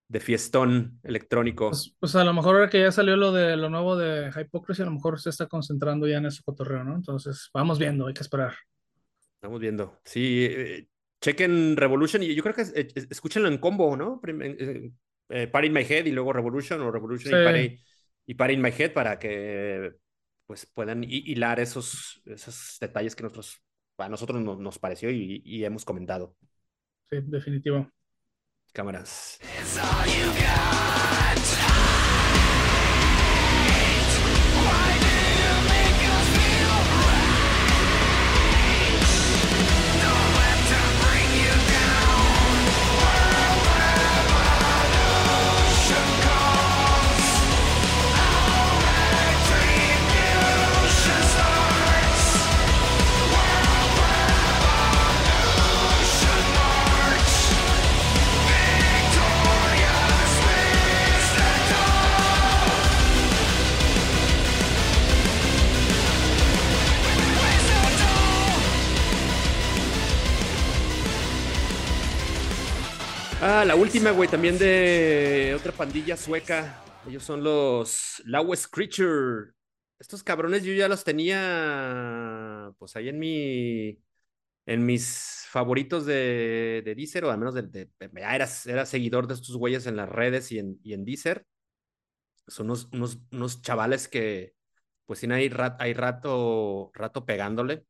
[0.08, 1.70] de fiestón electrónico.
[1.70, 4.82] Pues, pues, a lo mejor ahora que ya salió lo de lo nuevo de Hypocrisy,
[4.82, 6.96] a lo mejor se está concentrando ya en ese cotorreo, ¿no?
[6.96, 8.54] Entonces, vamos viendo, hay que esperar.
[9.36, 10.00] Estamos viendo.
[10.04, 10.88] Sí, eh,
[11.22, 14.22] chequen Revolution y yo creo que eh, escúchenlo en combo, ¿no?
[15.30, 17.80] Eh, Party in My Head y luego Revolution o Revolution y, Party,
[18.28, 19.94] y Party in My Head para que
[20.46, 23.62] pues puedan hilar esos, esos detalles que nosotros,
[23.98, 26.36] a nosotros nos, nos pareció y, y, hemos comentado.
[27.10, 27.90] Sí, definitivo.
[28.72, 29.40] Cámaras.
[73.66, 76.84] Ah, la última, güey, también de otra pandilla sueca.
[77.08, 79.54] Ellos son los Lowest Creature.
[79.98, 84.00] Estos cabrones yo ya los tenía, pues ahí en mi,
[84.68, 89.34] en mis favoritos de, de Deezer, o al menos de, de, era, era, seguidor de
[89.34, 91.48] estos güeyes en las redes y en, y Deezer.
[92.48, 94.54] Son unos, unos, unos chavales que,
[95.08, 97.88] pues sí, hay, hay rato, rato pegándole.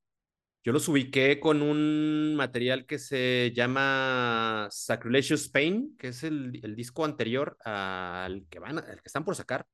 [0.65, 7.05] Yo los ubiqué con un material que se llama Sacrilegious Pain, que es el, disco
[7.05, 9.67] anterior al que van, al que están por sacar.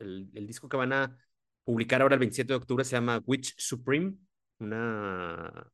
[0.00, 1.16] El, disco que van a
[1.62, 4.16] publicar ahora el 27 de octubre se llama Witch Supreme,
[4.58, 5.70] una,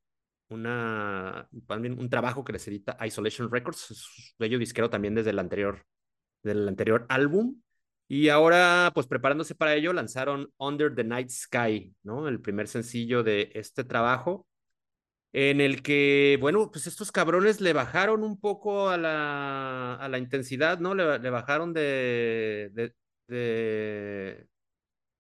[0.51, 5.87] una, un trabajo que les edita Isolation Records, es bello disquero también desde el anterior,
[6.43, 7.59] del anterior álbum.
[8.07, 12.29] Y ahora, pues preparándose para ello, lanzaron Under the Night Sky, ¿no?
[12.29, 14.48] El primer sencillo de este trabajo
[15.33, 20.19] en el que, bueno, pues estos cabrones le bajaron un poco a la, a la
[20.19, 20.95] intensidad, ¿no?
[20.95, 22.95] Le, bajaron de, de,
[23.29, 24.49] de,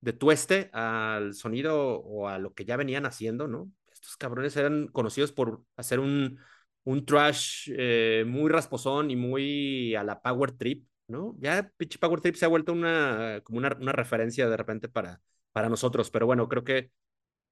[0.00, 3.70] de, tueste al sonido o a lo que ya venían haciendo, ¿no?
[3.92, 6.38] Estos cabrones eran conocidos por hacer un,
[6.84, 11.36] un trash eh, muy rasposón y muy a la power trip, ¿no?
[11.38, 15.20] Ya pinche power trip se ha vuelto una, como una, una referencia de repente para,
[15.52, 16.90] para nosotros, pero bueno, creo que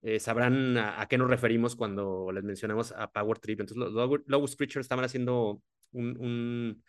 [0.03, 3.61] eh, sabrán a, qué nos referimos cuando les mencionamos a Power Trip.
[3.61, 6.85] Entonces, los Lowest Creature estaban haciendo un, un,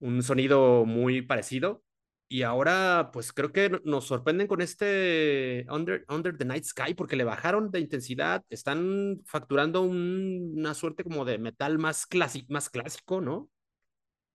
[0.00, 1.82] un, sonido muy parecido.
[2.28, 7.16] Y ahora, pues creo que nos sorprenden con este Under, Under the Night Sky porque
[7.16, 12.70] le bajaron de intensidad, están facturando un, una suerte como de metal más, clásico, más
[12.70, 13.50] clásico, ¿no?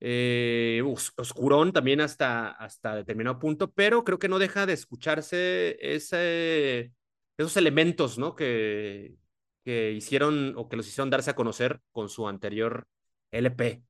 [0.01, 0.81] Eh,
[1.17, 6.93] oscurón también hasta, hasta determinado punto, pero creo que no deja de escucharse ese,
[7.39, 8.35] esos elementos, ¿no?
[8.35, 9.15] Que,
[9.65, 12.87] que hicieron o que los hicieron darse a conocer con su anterior
[13.31, 13.83] LP.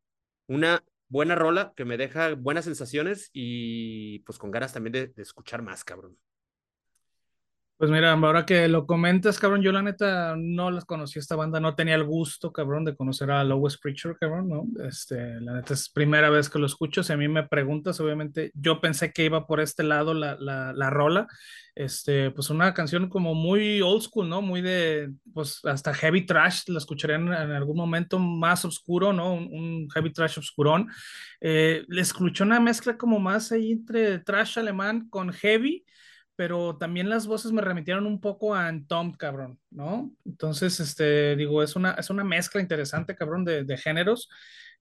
[0.47, 5.21] Una buena rola que me deja buenas sensaciones y pues con ganas también de, de
[5.23, 6.17] escuchar más, cabrón.
[7.79, 11.61] Pues mira, ahora que lo comentas, cabrón, yo la neta no las conocí esta banda,
[11.61, 14.65] no tenía el gusto, cabrón, de conocer a Lowest Preacher, cabrón, ¿no?
[14.85, 18.51] Este, la neta es primera vez que lo escucho, si a mí me preguntas, obviamente,
[18.53, 21.27] yo pensé que iba por este lado la, la, la rola,
[21.73, 24.41] este, pues una canción como muy old school, ¿no?
[24.41, 29.33] Muy de, pues hasta heavy trash, la escucharé en, en algún momento más oscuro, ¿no?
[29.33, 30.89] Un, un heavy trash oscurón.
[31.39, 35.85] Eh, le escuché una mezcla como más ahí entre trash alemán con heavy,
[36.39, 40.09] pero también las voces me remitieron un poco a Tom, cabrón, ¿no?
[40.23, 44.29] Entonces, este, digo, es una, es una mezcla interesante, cabrón, de, de géneros.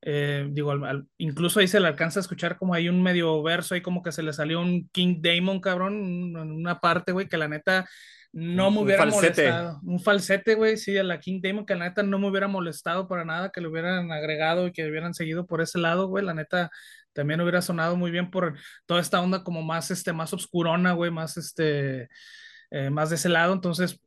[0.01, 3.43] Eh, digo, al, al, incluso ahí se le alcanza a escuchar como hay un medio
[3.43, 7.27] verso, ahí como que se le salió un King Damon, cabrón, en una parte, güey,
[7.27, 7.89] que la neta
[8.31, 9.81] no me hubiera molestado.
[9.83, 13.09] Un falsete, güey, sí, a la King Damon, que la neta no me hubiera molestado
[13.09, 16.35] para nada, que le hubieran agregado y que hubieran seguido por ese lado, güey, la
[16.35, 16.71] neta
[17.19, 21.11] también hubiera sonado muy bien por toda esta onda como más, este, más obscurona, güey,
[21.11, 22.09] más, este,
[22.71, 24.01] eh, más de ese lado, entonces,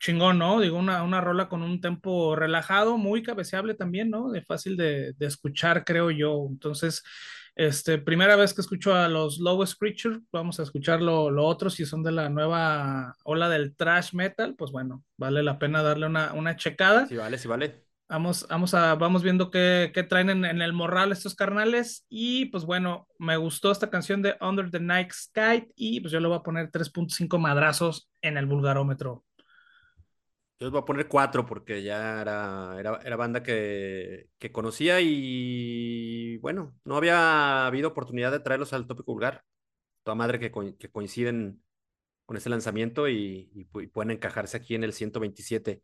[0.00, 0.60] chingón, ¿no?
[0.60, 4.30] Digo, una, una rola con un tempo relajado, muy cabeceable también, ¿no?
[4.30, 7.02] De fácil de, de escuchar, creo yo, entonces,
[7.54, 11.70] este, primera vez que escucho a los Lowest Creature, vamos a escuchar lo, lo, otro,
[11.70, 16.06] si son de la nueva ola del trash metal, pues bueno, vale la pena darle
[16.06, 17.06] una, una checada.
[17.06, 17.87] Sí, vale, sí, vale.
[18.08, 22.06] Vamos, vamos, a, vamos viendo qué, qué traen en, el morral estos carnales.
[22.08, 25.70] Y pues bueno, me gustó esta canción de Under the Night Sky.
[25.76, 29.24] Y pues yo le voy a poner 3.5 madrazos en el vulgarómetro.
[30.58, 35.00] Yo les voy a poner 4 porque ya era, era, era banda que, que, conocía
[35.00, 39.44] y bueno, no había habido oportunidad de traerlos al tópico vulgar.
[40.02, 41.62] Toda madre que, que coinciden
[42.24, 45.82] con ese lanzamiento y pueden encajarse aquí en el 127.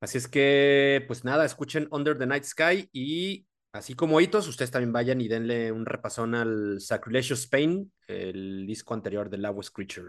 [0.00, 4.70] Así es que, pues nada, escuchen Under the Night Sky y así como hitos, ustedes
[4.70, 10.08] también vayan y denle un repasón al Sacrilegio Spain, el disco anterior de Lawless Creature.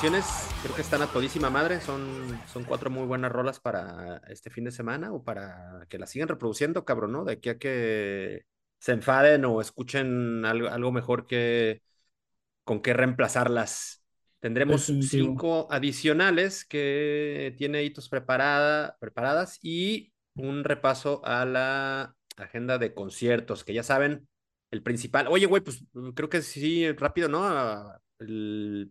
[0.00, 1.80] Recomendaciones creo que están a todísima madre.
[1.80, 2.00] Son,
[2.52, 6.28] son cuatro muy buenas rolas para este fin de semana o para que las sigan
[6.28, 7.24] reproduciendo, cabrón, ¿no?
[7.24, 8.44] De aquí a que
[8.78, 11.82] se enfaden o escuchen algo, algo mejor que
[12.64, 14.02] con qué reemplazarlas.
[14.40, 15.26] Tendremos Definitivo.
[15.26, 23.64] cinco adicionales que tiene hitos preparada, preparadas y un repaso a la agenda de conciertos,
[23.64, 24.26] que ya saben,
[24.70, 25.26] el principal.
[25.28, 25.84] Oye, güey, pues
[26.14, 27.92] creo que sí, rápido, ¿no?
[28.18, 28.90] El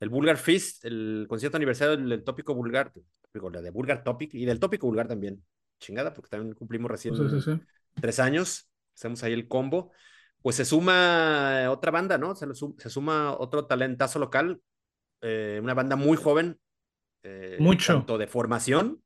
[0.00, 2.92] el Vulgar Fist, el concierto aniversario del, del tópico vulgar,
[3.52, 5.44] la de Vulgar Topic y del tópico vulgar también.
[5.78, 7.60] Chingada, porque también cumplimos recién sí, sí, sí.
[8.00, 8.70] tres años.
[8.94, 9.92] Hacemos ahí el combo.
[10.42, 12.34] Pues se suma otra banda, ¿no?
[12.34, 14.60] Se, se suma otro talentazo local,
[15.20, 16.58] eh, una banda muy joven.
[17.22, 17.94] Eh, Mucho.
[17.94, 19.02] Tanto de formación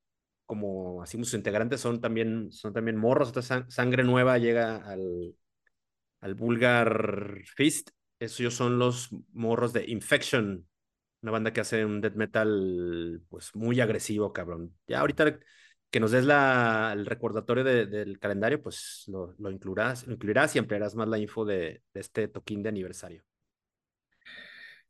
[0.47, 3.31] como así sus integrantes son también, son también morros.
[3.31, 5.35] Otra sang sangre nueva llega al,
[6.21, 7.91] al Vulgar Fist.
[8.21, 10.67] Esos son los morros de Infection,
[11.25, 14.77] una banda que hace un death metal pues muy agresivo, cabrón.
[14.87, 15.39] Ya ahorita
[15.91, 20.55] que nos des la, el recordatorio de, del calendario, pues lo, lo, incluirás, lo incluirás
[20.55, 23.25] y ampliarás más la info de, de este toquín de aniversario.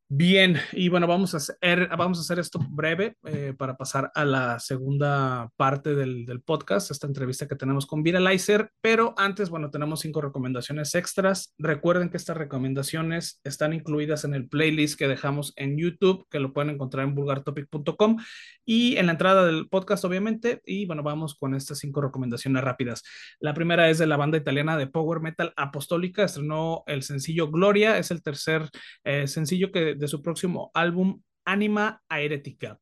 [0.08, 4.26] Bien, y bueno, vamos a hacer, vamos a hacer esto breve eh, para pasar a
[4.26, 9.70] la segunda parte del, del, podcast, esta entrevista que tenemos con Viralizer, pero antes, bueno,
[9.70, 11.54] tenemos cinco recomendaciones extras.
[11.58, 16.52] Recuerden que estas recomendaciones están incluidas en el playlist que dejamos en YouTube, que lo
[16.52, 18.18] pueden encontrar en vulgartopic.com
[18.66, 23.02] y en la entrada del podcast, obviamente, y bueno, vamos con estas cinco recomendaciones rápidas.
[23.40, 27.96] La primera es de la banda italiana de Power Metal Apostólica, estrenó el sencillo Gloria,
[27.96, 28.68] es el tercer
[29.02, 32.78] eh, sencillo que de su próximo álbum Anima Aerética.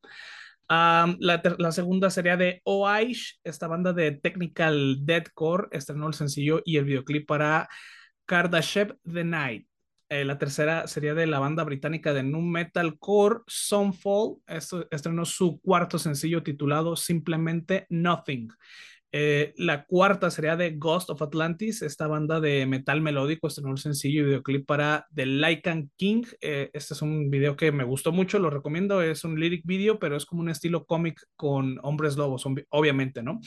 [0.70, 6.62] Um, la, la, segunda sería de Oaish, esta banda de technical deathcore, estrenó el sencillo
[6.64, 7.68] y el videoclip para
[8.24, 9.66] Kardashev The Night.
[10.08, 14.42] Eh, la tercera sería de la banda británica de nu metalcore Sunfall.
[14.46, 18.50] Esto estrenó su cuarto sencillo titulado simplemente Nothing.
[19.14, 23.76] Eh, la cuarta sería de Ghost of Atlantis, esta banda de metal melódico, estrenó un
[23.76, 26.22] sencillo y videoclip para The Lycan King.
[26.40, 29.98] Eh, este es un video que me gustó mucho, lo recomiendo, es un lyric video,
[29.98, 33.40] pero es como un estilo cómic con hombres lobos, obviamente, ¿no?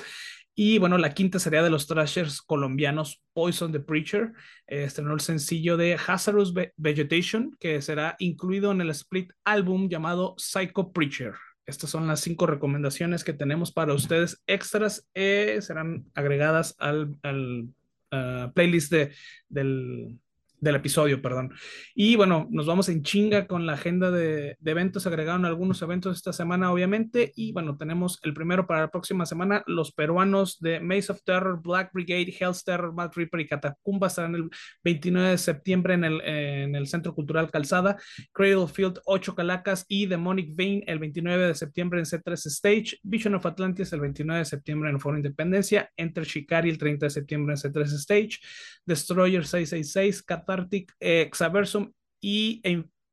[0.58, 4.32] Y bueno, la quinta sería de los thrashers colombianos Poison the Preacher.
[4.68, 10.34] Eh, estrenó el sencillo de Hazardous Vegetation, que será incluido en el split álbum llamado
[10.38, 11.34] Psycho Preacher.
[11.66, 15.08] Estas son las cinco recomendaciones que tenemos para ustedes extras.
[15.14, 17.70] Eh, serán agregadas al, al
[18.12, 19.12] uh, playlist de,
[19.50, 20.20] del,
[20.66, 21.54] del episodio, perdón.
[21.94, 25.06] Y bueno, nos vamos en chinga con la agenda de, de, eventos.
[25.06, 27.32] Agregaron algunos eventos esta semana, obviamente.
[27.36, 29.64] Y bueno, tenemos el primero para la próxima semana.
[29.68, 34.36] Los peruanos de Maze of Terror, Black Brigade, Hell's Terror, Mad Reaper y Catacumba estarán
[34.36, 34.50] el
[34.84, 37.98] 29 de septiembre en el, en el Centro Cultural Calzada.
[38.34, 43.00] Cradle Field, 8 Calacas y Demonic Vein el 29 de septiembre en C3 Stage.
[43.04, 45.92] Vision of Atlantis el 29 de septiembre en el Foro Independencia.
[45.96, 48.40] Enter Shikari el 30 de septiembre en C3 Stage.
[48.86, 50.55] Destroyer 666, Cathartic,
[51.00, 51.92] eh, Xaversum
[52.22, 52.62] y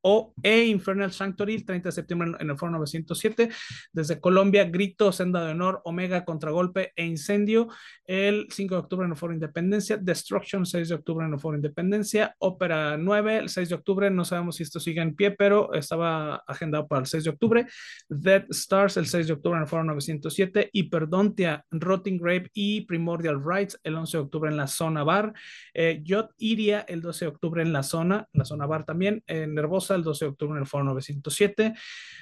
[0.03, 3.49] o e Infernal Sanctuary el 30 de septiembre en el Foro 907.
[3.93, 7.69] Desde Colombia, Grito, Senda de Honor, Omega, Contragolpe e Incendio
[8.05, 9.97] el 5 de octubre en el Foro Independencia.
[9.97, 12.35] Destruction, 6 de octubre en el Foro Independencia.
[12.39, 14.11] Ópera 9, el 6 de octubre.
[14.11, 17.67] No sabemos si esto sigue en pie, pero estaba agendado para el 6 de octubre.
[18.09, 20.71] Dead Stars, el 6 de octubre en el Foro 907.
[20.73, 25.33] Hyperdontia, Rotting Grave y Primordial Rights el 11 de octubre en la zona bar.
[25.75, 26.03] Eh,
[26.39, 29.23] Iria, el 12 de octubre en la zona, la zona bar también.
[29.27, 31.75] En Nervosa, el 12 de octubre en el Foro 907.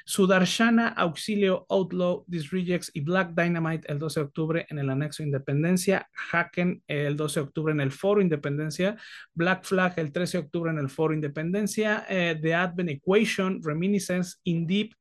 [0.04, 6.09] Sudarshana, Auxilio, Outlaw, Disrejects y Black Dynamite el 12 de octubre en el Anexo Independencia.
[6.33, 8.96] Haken el 12 de octubre en el Foro Independencia.
[9.35, 12.06] Black Flag el 13 de octubre en el Foro Independencia.
[12.09, 14.94] Eh, The Advent Equation, Reminiscence, In Deep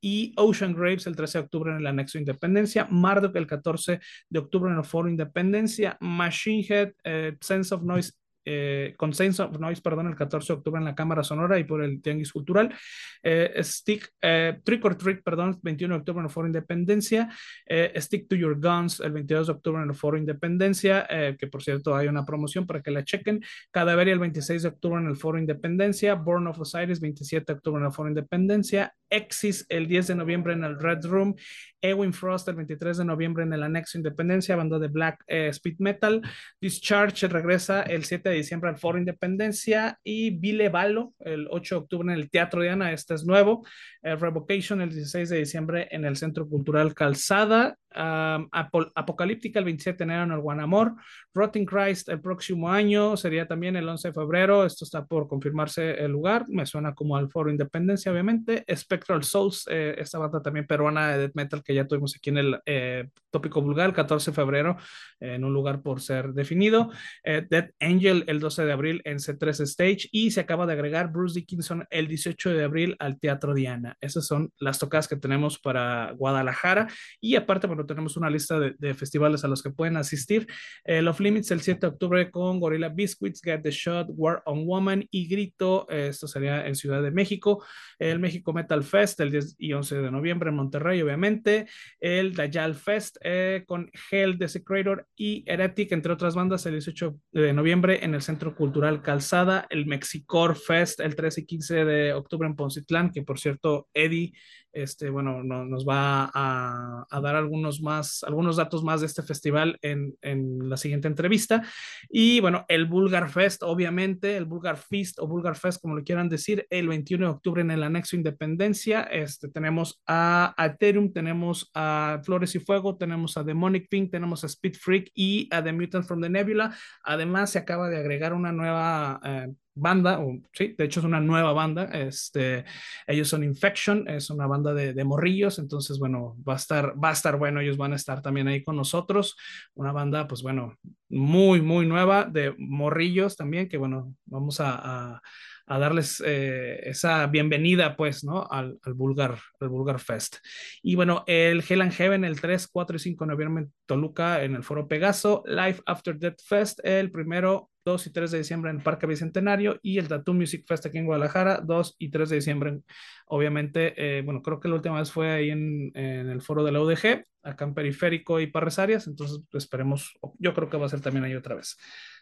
[0.00, 4.38] y Ocean Graves el 13 de octubre en el anexo Independencia, Marduk el 14 de
[4.38, 8.12] octubre en el Foro Independencia, Machine Head, eh, Sense of Noise
[8.50, 11.82] eh, Consenso of Noise, perdón, el 14 de octubre en la Cámara Sonora y por
[11.82, 12.74] el Tianguis Cultural.
[13.22, 17.28] Eh, Stick, eh, Trick or Trick, perdón, 21 de octubre en el Foro Independencia.
[17.66, 21.46] Eh, Stick to Your Guns, el 22 de octubre en el Foro Independencia, eh, que
[21.46, 23.42] por cierto hay una promoción para que la chequen.
[23.70, 26.14] Cadaveria el 26 de octubre en el Foro Independencia.
[26.14, 28.94] Born of Osiris, 27 de octubre en el Foro Independencia.
[29.10, 31.34] Exis el 10 de noviembre en el Red Room.
[31.80, 36.20] Ewin Frost el 23 de noviembre en el Anexo Independencia, banda de Black Speed Metal.
[36.60, 41.80] Discharge regresa el 7 de diciembre al Foro Independencia y Vile Valo el 8 de
[41.80, 43.66] octubre en el Teatro Diana, este es nuevo.
[44.02, 47.76] Revocation el 16 de diciembre en el Centro Cultural Calzada.
[47.94, 48.48] Um,
[48.94, 50.94] Apocalíptica el 27 de enero en el Guanamor.
[51.34, 54.64] Rotting Christ el próximo año sería también el 11 de febrero.
[54.64, 56.44] Esto está por confirmarse el lugar.
[56.48, 58.64] Me suena como al Foro Independencia, obviamente.
[58.74, 62.38] Spectral Souls, eh, esta banda también peruana de death metal que ya tuvimos aquí en
[62.38, 64.76] el eh, tópico vulgar, el 14 de febrero
[65.20, 66.90] en un lugar por ser definido.
[67.24, 71.40] Dead Angel el 12 de abril en C3 Stage y se acaba de agregar Bruce
[71.40, 73.96] Dickinson el 18 de abril al Teatro Diana.
[74.00, 76.88] Esas son las tocadas que tenemos para Guadalajara
[77.20, 80.48] y aparte, bueno, tenemos una lista de, de festivales a los que pueden asistir.
[80.84, 84.66] Eh, Love Limits el 7 de octubre con Gorilla Biscuits, Get the Shot, War on
[84.66, 87.64] Woman y Grito, esto sería en Ciudad de México.
[87.98, 91.66] El México Metal Fest el 10 y 11 de noviembre en Monterrey, obviamente.
[92.00, 97.52] El Dayal Fest eh, con Hell, Desecrator y Heretic, entre otras bandas, el 18 de
[97.52, 99.66] noviembre en el Centro Cultural Calzada.
[99.70, 104.32] El Mexicor Fest el 13 y 15 de octubre en Poncitlán, que por cierto Eddie,
[104.72, 109.22] este, bueno, no, nos va a, a, dar algunos más, algunos datos más de este
[109.22, 111.62] festival en, en, la siguiente entrevista.
[112.08, 116.28] Y bueno, el Bulgar Fest, obviamente, el Bulgar Fest o Bulgar Fest, como lo quieran
[116.28, 119.02] decir, el 21 de octubre en el anexo Independencia.
[119.02, 124.46] Este, tenemos a, Ethereum, tenemos a Flores y Fuego, tenemos a Demonic Pink, tenemos a
[124.46, 126.74] Speed Freak y a The Mutant from the Nebula.
[127.02, 129.20] Además, se acaba de agregar una nueva...
[129.24, 129.48] Eh,
[129.78, 132.64] banda, o sí, de hecho es una nueva banda, este,
[133.06, 137.12] ellos son Infection, es una banda de, morrillos, entonces, bueno, va a estar, va a
[137.12, 139.36] estar bueno, ellos van a estar también ahí con nosotros,
[139.74, 140.74] una banda, pues bueno,
[141.08, 145.20] muy, muy nueva de morrillos también, que bueno, vamos a,
[145.68, 148.46] a darles eh, esa bienvenida, pues, ¿no?
[148.50, 150.36] Al, al, Vulgar, al Vulgar Fest.
[150.82, 154.42] Y bueno, el Hell and Heaven el 3, 4 y 5 de noviembre en Toluca,
[154.42, 155.42] en el Foro Pegaso.
[155.46, 159.78] Life After Death Fest el primero, 2 y 3 de diciembre en Parque Bicentenario.
[159.82, 162.80] Y el Tattoo Music Fest aquí en Guadalajara, 2 y 3 de diciembre.
[163.26, 166.72] Obviamente, eh, bueno, creo que la última vez fue ahí en, en el Foro de
[166.72, 169.06] la UDG, acá en Periférico y Parres Arias.
[169.06, 171.76] Entonces, esperemos, yo creo que va a ser también ahí otra vez.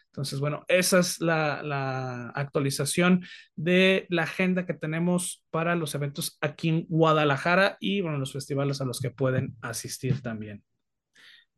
[0.07, 3.23] Entonces, bueno, esa es la, la, actualización
[3.55, 8.81] de la agenda que tenemos para los eventos aquí en Guadalajara y, bueno, los festivales
[8.81, 10.63] a los que pueden asistir también.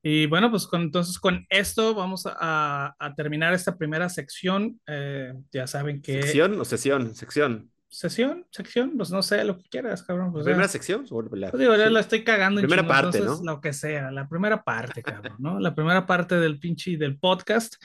[0.01, 4.79] Y bueno, pues con, entonces con esto vamos a, a, terminar esta primera sección.
[4.87, 6.21] Eh, ya saben que...
[6.21, 7.13] ¿Sección o sesión?
[7.15, 7.69] Sección.
[7.91, 10.31] Sesión, sección, pues no sé, lo que quieras, cabrón.
[10.31, 10.71] Pues ¿Primera ya.
[10.71, 11.05] sección?
[11.31, 11.89] La, pues digo, sí.
[11.89, 12.61] la estoy cagando.
[12.61, 13.53] Primera en parte, entonces, ¿no?
[13.53, 15.59] Lo que sea, la primera parte, cabrón, ¿no?
[15.59, 17.75] La primera parte del pinche del podcast.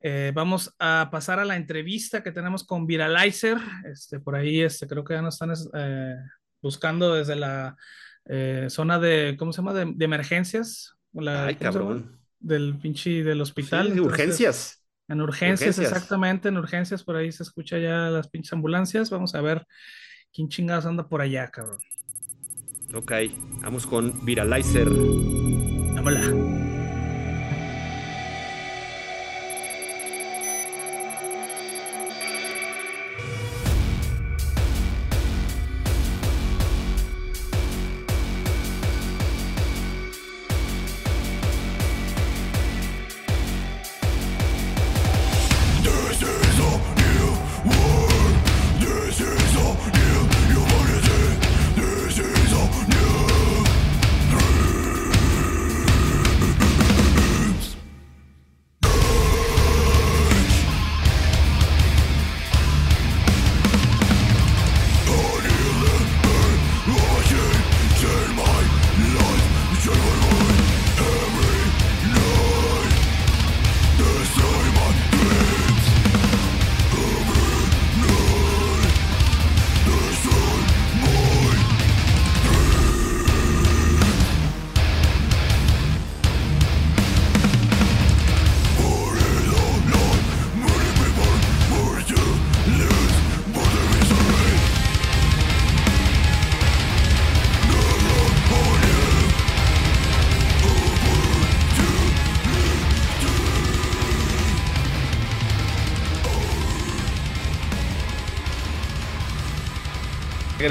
[0.00, 3.56] Eh, vamos a pasar a la entrevista que tenemos con Viralizer.
[3.90, 6.16] Este, por ahí este, creo que ya nos están eh,
[6.60, 7.76] buscando desde la
[8.26, 9.72] eh, zona de, ¿cómo se llama?
[9.72, 10.95] De, de emergencias.
[11.20, 12.20] La, Ay, cabrón.
[12.38, 13.88] Del pinche del hospital.
[13.88, 14.84] Sí, de Entonces, urgencias.
[15.08, 15.78] En urgencias, Urgencias.
[15.78, 19.10] exactamente, en urgencias, por ahí se escucha ya las pinches ambulancias.
[19.10, 19.66] Vamos a ver
[20.32, 21.78] quién chingados anda por allá, cabrón.
[22.94, 23.12] Ok,
[23.62, 24.88] vamos con Viralizer.
[25.94, 26.34] Vámonos.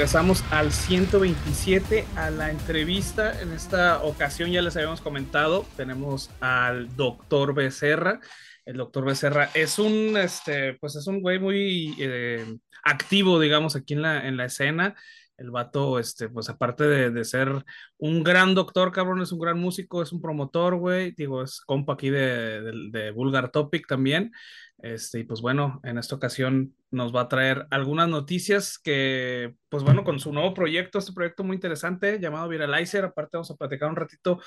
[0.06, 3.40] Regresamos al 127 a la entrevista.
[3.42, 8.20] En esta ocasión ya les habíamos comentado, tenemos al doctor Becerra.
[8.64, 13.94] El doctor Becerra es un, este, pues es un güey muy eh, activo, digamos, aquí
[13.94, 14.94] en la, en la escena.
[15.38, 17.64] El vato, este, pues aparte de, de, ser
[17.98, 21.14] un gran doctor, cabrón, es un gran músico, es un promotor, güey.
[21.16, 24.30] Digo, es compa aquí de, de, de Vulgar Topic también.
[24.78, 29.84] Este, y pues bueno, en esta ocasión nos va a traer algunas noticias que, pues
[29.84, 33.90] bueno, con su nuevo proyecto, este proyecto muy interesante llamado Viralizer, aparte vamos a platicar
[33.90, 34.40] un ratito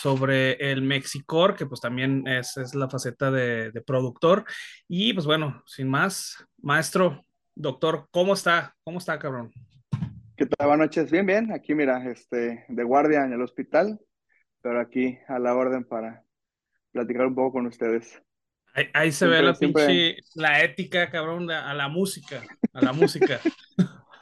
[0.00, 4.44] sobre el Mexicor, que pues también es, es la faceta de, de, productor.
[4.88, 7.22] Y pues bueno, sin más, maestro,
[7.54, 8.74] doctor, ¿cómo está?
[8.84, 9.50] ¿Cómo está, cabrón?
[10.36, 10.68] ¿Qué tal?
[10.68, 13.98] Buenas noches, bien, bien, aquí mira, este, de guardia en el hospital,
[14.62, 16.22] pero aquí a la orden para
[16.92, 18.22] platicar un poco con ustedes.
[18.76, 19.86] Ahí, ahí se siempre, ve la siempre...
[19.86, 22.42] pinche, la ética, cabrón, a la música,
[22.74, 23.40] a la música.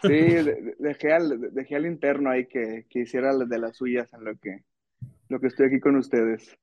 [0.01, 4.25] Sí, de, dejé, al, dejé al interno ahí que, que hiciera de las suyas en
[4.25, 4.63] lo que,
[5.29, 6.57] lo que estoy aquí con ustedes.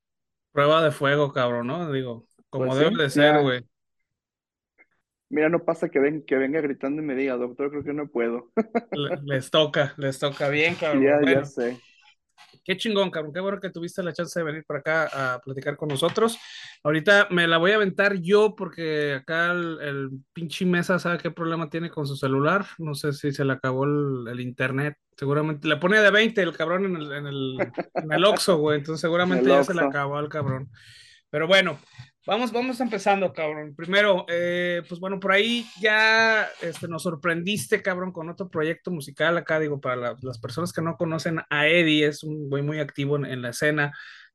[0.53, 1.91] Prueba de fuego, cabrón, ¿no?
[1.91, 3.61] Digo, como pues debe sí, de ser, güey.
[5.29, 8.07] Mira, no pasa que, ven, que venga gritando y me diga, doctor, creo que no
[8.07, 8.51] puedo.
[9.23, 11.03] Les toca, les toca bien, cabrón.
[11.03, 11.41] Ya, bueno.
[11.41, 11.79] ya sé.
[12.63, 13.33] Qué chingón, cabrón.
[13.33, 16.37] Qué bueno que tuviste la chance de venir para acá a platicar con nosotros.
[16.83, 21.31] Ahorita me la voy a aventar yo porque acá el, el pinche mesa sabe qué
[21.31, 22.65] problema tiene con su celular.
[22.77, 24.95] No sé si se le acabó el, el internet.
[25.17, 27.57] Seguramente le ponía de 20 el cabrón en el, en el,
[27.95, 28.79] en el Oxxo, güey.
[28.79, 30.69] Entonces seguramente ya se le acabó al cabrón.
[31.29, 31.79] Pero bueno,
[32.27, 33.73] Vamos, vamos empezando, cabrón.
[33.75, 39.37] Primero, eh, pues bueno, por ahí ya este, nos sorprendiste, cabrón, con otro proyecto musical
[39.37, 42.79] acá, digo, para la, las personas que no conocen a Eddie, es un güey muy
[42.79, 43.91] activo en la escena,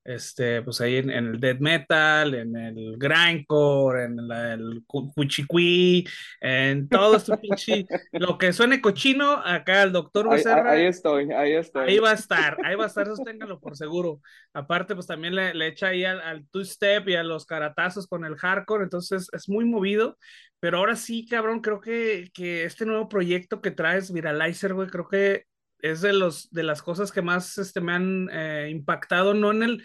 [0.07, 6.07] este, pues ahí en, el death metal, en el grindcore, en el cuchicuí,
[6.41, 10.73] en todo pinche, lo que suene cochino, acá el doctor Becerra.
[10.73, 11.89] Ahí, estoy, ahí estoy.
[11.89, 14.21] Ahí va a estar, ahí va a estar, sosténgalo por seguro.
[14.55, 18.37] Aparte, pues también le, le echa ahí al, two-step y a los caratazos con el
[18.37, 20.17] hardcore, entonces es muy movido.
[20.61, 25.09] Pero ahora sí, cabrón, creo que, que este nuevo proyecto que traes, Viralizer, güey, creo
[25.09, 25.45] que
[25.79, 29.63] es de, los, de las cosas que más este, me han eh, impactado, no en
[29.63, 29.85] el,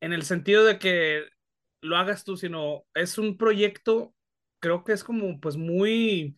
[0.00, 1.24] en el sentido de que
[1.80, 4.14] lo hagas tú, sino es un proyecto,
[4.60, 6.36] creo que es como pues muy,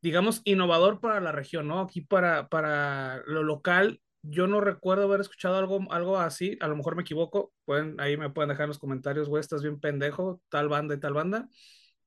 [0.00, 1.80] digamos, innovador para la región, ¿no?
[1.80, 6.76] Aquí para, para lo local, yo no recuerdo haber escuchado algo, algo así, a lo
[6.76, 10.40] mejor me equivoco, pueden, ahí me pueden dejar en los comentarios, güey, estás bien pendejo,
[10.48, 11.48] tal banda y tal banda,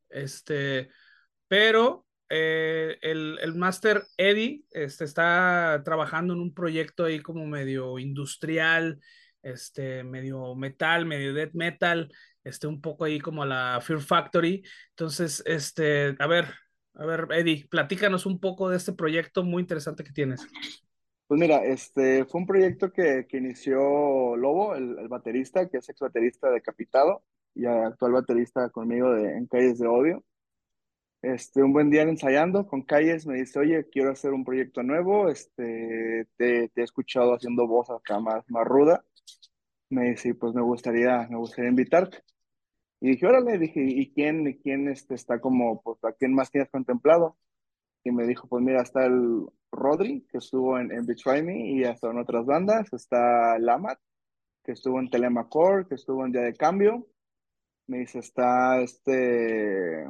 [0.09, 0.89] este,
[1.47, 7.99] pero eh, el, el Master Eddie este, está trabajando en un proyecto ahí como medio
[7.99, 9.01] industrial,
[9.43, 12.09] este, medio metal, medio death metal,
[12.45, 14.63] este, un poco ahí como la Fear Factory.
[14.91, 16.45] Entonces, este, a ver,
[16.93, 20.47] a ver, Eddie, platícanos un poco de este proyecto muy interesante que tienes.
[21.27, 25.89] Pues mira, este fue un proyecto que, que inició Lobo, el, el, baterista, que es
[25.89, 30.23] ex baterista de Capitado y actual baterista conmigo de, en Calles de Odio.
[31.21, 35.29] Este, un buen día ensayando con Calles me dice, oye, quiero hacer un proyecto nuevo,
[35.29, 39.05] este, te, te he escuchado haciendo voz acá más, más ruda.
[39.89, 42.19] Me dice, pues me gustaría, me gustaría invitarte.
[43.01, 46.51] Y dije, órale, dije, ¿y quién, y quién este, está como, pues, a quién más
[46.51, 47.37] tienes contemplado?
[48.03, 51.83] Y me dijo, pues mira, está el Rodri, que estuvo en, en Betray Me y
[51.85, 52.91] hasta en otras bandas.
[52.93, 53.99] Está Lamat,
[54.63, 57.07] que estuvo en Telemacor, que estuvo en Día de Cambio.
[57.87, 60.07] Me dice, está este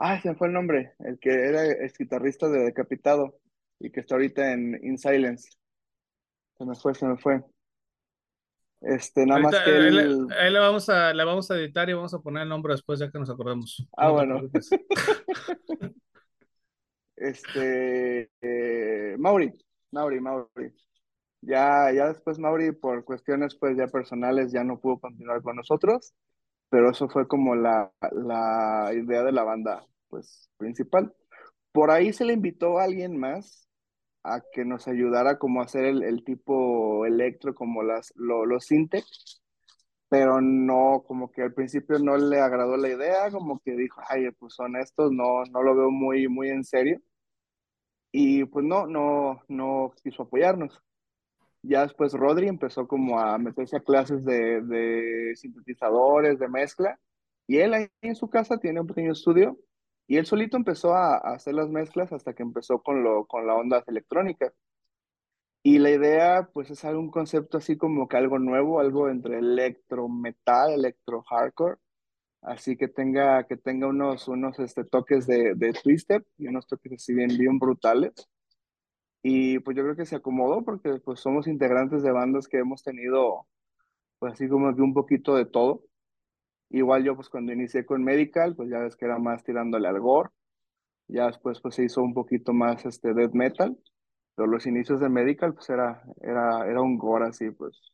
[0.00, 3.40] Ah, se me fue el nombre, el que era el guitarrista de Decapitado
[3.80, 5.50] y que está ahorita en In Silence.
[6.56, 7.42] Se me fue, se me fue.
[8.80, 12.20] Este, nada más que ahí, le, vamos a, le vamos a editar y vamos a
[12.20, 13.84] poner el nombre después ya que nos acordemos.
[13.96, 14.40] Ah, bueno.
[17.16, 19.52] este, eh, Mauri,
[19.90, 20.72] Mauri, Mauri.
[21.40, 26.14] Ya, ya después Mauri, por cuestiones pues ya personales, ya no pudo continuar con nosotros
[26.70, 31.14] pero eso fue como la, la idea de la banda, pues, principal.
[31.72, 33.68] Por ahí se le invitó a alguien más
[34.24, 38.66] a que nos ayudara como a hacer el, el tipo electro, como las, lo, los
[38.66, 38.94] synth,
[40.08, 44.30] pero no, como que al principio no le agradó la idea, como que dijo, ay,
[44.38, 47.00] pues son estos, no, no lo veo muy, muy en serio.
[48.12, 50.82] Y pues no, no, no quiso apoyarnos.
[51.62, 56.98] Ya después Rodri empezó como a meterse a clases de, de sintetizadores, de mezcla,
[57.46, 59.58] y él ahí en su casa tiene un pequeño estudio,
[60.08, 63.54] y él solito empezó a, hacer las mezclas hasta que empezó con, lo, con la
[63.54, 64.52] onda electrónica.
[65.62, 70.08] Y la idea, pues, es algún concepto así como que algo nuevo, algo entre electro
[70.08, 71.76] metal, electro hardcore,
[72.42, 76.92] así que tenga, que tenga unos, unos este, toques de, de twisted y unos toques
[76.94, 78.28] así bien, bien brutales.
[79.22, 82.82] Y pues yo creo que se acomodó porque pues somos integrantes de bandas que hemos
[82.82, 83.46] tenido
[84.18, 85.84] pues así como que un poquito de todo.
[86.70, 90.00] Igual yo pues cuando inicié con Medical, pues ya ves que era más tirándole al
[90.00, 90.30] gore.
[91.08, 93.76] Ya después pues se hizo un poquito más este death metal.
[94.34, 97.92] Pero los inicios de Medical pues era, era, era un gore así pues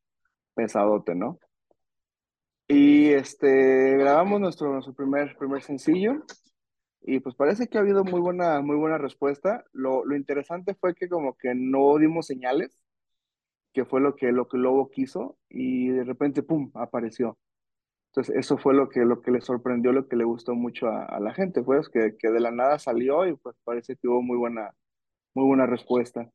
[0.54, 1.38] pesadote, ¿no?
[2.68, 6.24] Y este, grabamos nuestro, nuestro primer, primer sencillo
[7.06, 9.64] y pues parece que ha habido muy buena, muy buena respuesta.
[9.72, 12.78] Lo, lo interesante fue que como que no dimos señales,
[13.74, 17.38] que fue lo que, lo que Lobo quiso, y de repente, ¡pum!, apareció.
[18.08, 21.04] Entonces, eso fue lo que, lo que le sorprendió, lo que le gustó mucho a,
[21.04, 24.22] a la gente, pues, que, que, de la nada salió y pues parece que hubo
[24.22, 24.72] muy buena,
[25.34, 26.30] muy buena respuesta.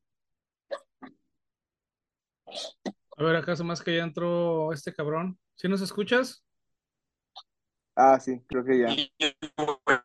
[3.17, 5.39] A ver, acaso más que ya entró este cabrón.
[5.55, 6.43] ¿Sí nos escuchas?
[7.95, 9.98] Ah, sí, creo que ya.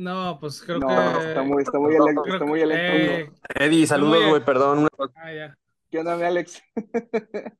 [0.00, 0.86] No, pues creo que.
[0.86, 4.88] Está muy, está muy, está muy eh, Eddie, saludos, güey, perdón.
[5.14, 5.58] Ah, ya.
[5.90, 6.62] ¿Qué onda, mi Alex?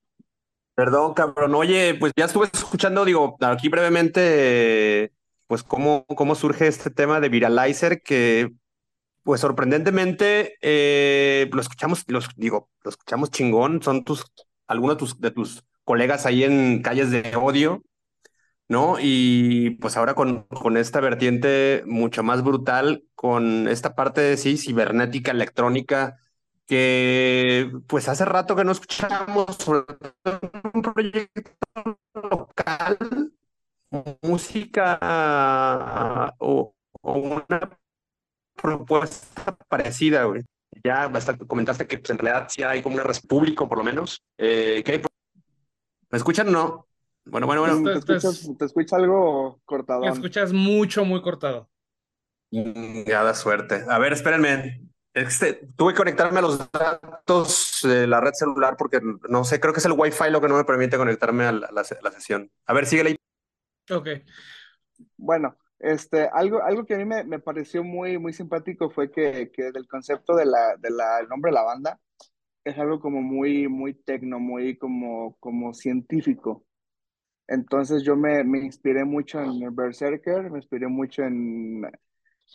[0.74, 1.54] Perdón, cabrón.
[1.54, 5.12] Oye, pues ya estuve escuchando, digo, aquí brevemente,
[5.48, 8.50] pues cómo, cómo surge este tema de Viralizer, que
[9.22, 14.24] pues sorprendentemente eh, lo escuchamos, los, digo, lo escuchamos chingón, son tus,
[14.66, 17.82] algunos de tus, de tus colegas ahí en calles de odio,
[18.70, 18.98] ¿no?
[19.00, 24.56] Y pues ahora con, con esta vertiente mucho más brutal, con esta parte de sí,
[24.56, 26.20] cibernética, electrónica,
[26.68, 29.86] que pues hace rato que no escuchamos sobre
[30.72, 33.32] un proyecto local,
[34.22, 37.76] música o, una
[38.54, 40.44] propuesta parecida, güey.
[40.84, 43.84] Ya bastante comentaste que pues, en realidad sí hay como una red público, por lo
[43.84, 44.22] menos.
[44.38, 44.84] Eh,
[46.10, 46.89] ¿Me escuchan o no?
[47.30, 47.82] Bueno, bueno, bueno.
[47.90, 50.14] ¿Te escuchas, es- te escucha algo Me cortadón?
[50.14, 51.70] escuchas mucho, muy cortado.
[53.06, 53.84] Ya da suerte.
[53.88, 54.82] A ver, espérenme.
[55.14, 59.72] Este, tuve que conectarme a los datos de la red celular porque no sé, creo
[59.72, 61.96] que es el Wi-Fi lo que no me permite conectarme a la, a la se-
[61.98, 62.50] a la sesión.
[62.66, 63.10] A ver, síguele.
[63.10, 63.16] ahí.
[63.96, 64.08] Ok.
[65.16, 69.50] Bueno, este, algo, algo que a mí me, me pareció muy, muy simpático fue que,
[69.52, 72.00] que del concepto de la, de la, el nombre de la banda
[72.64, 76.64] es algo como muy, muy tecno, muy como, como científico.
[77.50, 81.82] Entonces yo me, me inspiré mucho en Berserker, me inspiré mucho en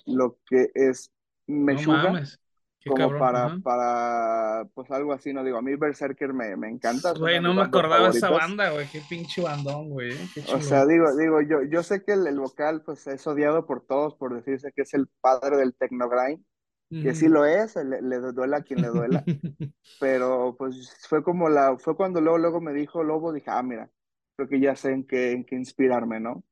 [0.06, 1.12] lo que es
[1.48, 2.40] No mames.
[2.80, 3.20] Qué como cabrón.
[3.20, 7.54] para, para, pues algo así, no digo, a mí Berserker me, me encanta, Güey, no
[7.54, 8.88] me acordaba de esa banda, güey.
[8.88, 10.14] Qué pinche bandón, güey.
[10.34, 13.66] Qué O sea, digo, digo, yo, yo sé que el, el vocal pues es odiado
[13.66, 16.46] por todos por decirse que es el padre del technogrind,
[16.90, 19.24] que sí lo es, le, le duela a quien le duela,
[20.00, 23.90] pero pues fue como la, fue cuando luego, luego me dijo Lobo, dije, ah, mira,
[24.36, 26.44] creo que ya sé en qué, en qué inspirarme, ¿no?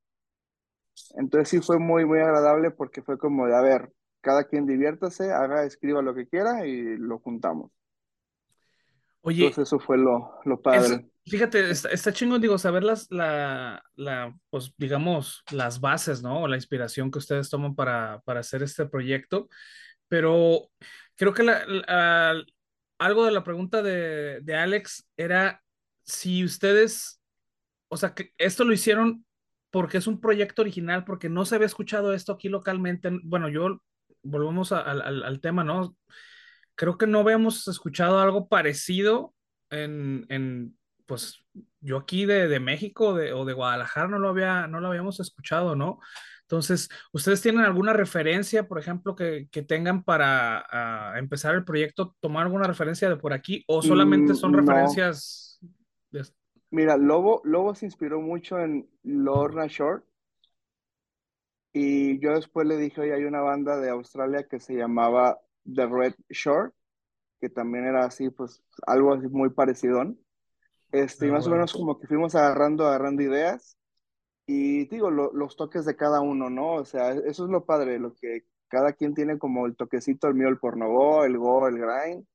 [1.17, 5.31] Entonces sí fue muy, muy agradable porque fue como de, a ver, cada quien diviértase,
[5.31, 7.71] haga, escriba lo que quiera y lo juntamos.
[9.21, 11.05] Oye, Entonces eso fue lo, lo padre.
[11.25, 16.41] fíjate, está, está chingón, digo, saber las, la, la, pues, digamos, las bases, ¿no?
[16.43, 19.49] O la inspiración que ustedes toman para, para hacer este proyecto.
[20.09, 20.69] Pero
[21.15, 22.43] creo que la- la-
[22.99, 25.63] algo de la pregunta de, de Alex era
[26.03, 27.21] si ustedes,
[27.89, 29.25] o sea, que esto lo hicieron
[29.71, 33.09] porque es un proyecto original, porque no se había escuchado esto aquí localmente.
[33.23, 33.81] Bueno, yo,
[34.21, 35.95] volvemos a- al, al- al tema, ¿no?
[36.75, 39.33] Creo que no habíamos escuchado algo parecido
[39.69, 41.43] en, en pues,
[41.81, 45.19] yo aquí de, de México de- o de Guadalajara no lo había, no lo habíamos
[45.19, 45.99] escuchado, ¿no?
[46.43, 52.43] Entonces, ¿ustedes tienen alguna referencia, por ejemplo, que, que tengan para empezar el proyecto, tomar
[52.45, 55.59] alguna referencia de por aquí o solamente son Mm, no, referencias
[56.11, 56.25] de...
[56.73, 60.03] mira, Lobo, Lobo se inspiró mucho en Lorna Shore
[61.73, 65.87] y yo después le dije, oye, hay una banda de Australia que se llamaba The
[65.87, 66.71] Red Shore,
[67.41, 70.03] que también era así, pues algo así muy parecido.
[70.91, 73.77] Este, y Ah, más o menos como que fuimos agarrando, agarrando ideas
[74.47, 76.73] y digo, lo- los toques de cada uno, ¿no?
[76.75, 80.35] O sea, eso es lo padre, lo que cada quien tiene como el toquecito, el
[80.35, 82.25] mío el pornogo, el go, el grind,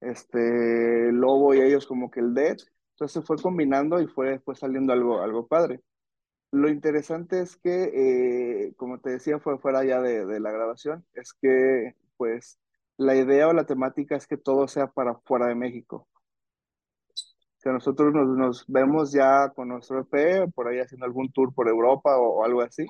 [0.00, 2.58] este, el Lobo y ellos como que el dead.
[3.02, 5.80] Entonces fue combinando y fue, fue saliendo algo, algo padre.
[6.52, 11.04] Lo interesante es que, eh, como te decía, fue fuera ya de, de la grabación,
[11.14, 12.60] es que pues
[12.98, 16.08] la idea o la temática es que todo sea para fuera de México.
[17.56, 22.16] Sea, nosotros nos, vemos ya con nuestro EP, por ahí haciendo algún tour por Europa
[22.18, 22.86] o, algo así,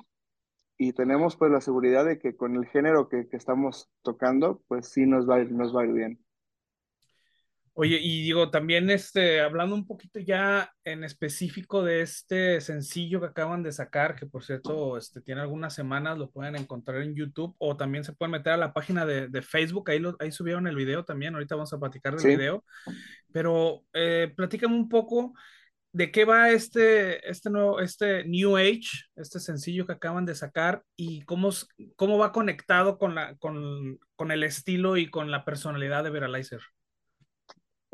[0.77, 4.89] y tenemos pues la seguridad de que con el género que, que estamos tocando, pues
[4.89, 6.22] sí nos va nos va a ir bien.
[7.75, 13.25] Oye, y digo, también este, hablando un poquito ya en específico de este sencillo que
[13.27, 17.55] acaban de sacar, que por cierto, este, tiene algunas semanas, lo pueden encontrar en YouTube
[17.57, 20.67] o también se pueden meter a la página de, de Facebook, ahí, lo, ahí subieron
[20.67, 22.27] el video también, ahorita vamos a platicar del Sí.
[22.27, 22.63] video,
[23.31, 25.33] pero eh, platícame un poco
[25.93, 30.83] de qué va este, este nuevo, este New Age, este sencillo que acaban de sacar
[30.95, 31.49] y cómo,
[31.95, 36.61] cómo va conectado con, la, con, con el estilo y con la personalidad de Veralizer.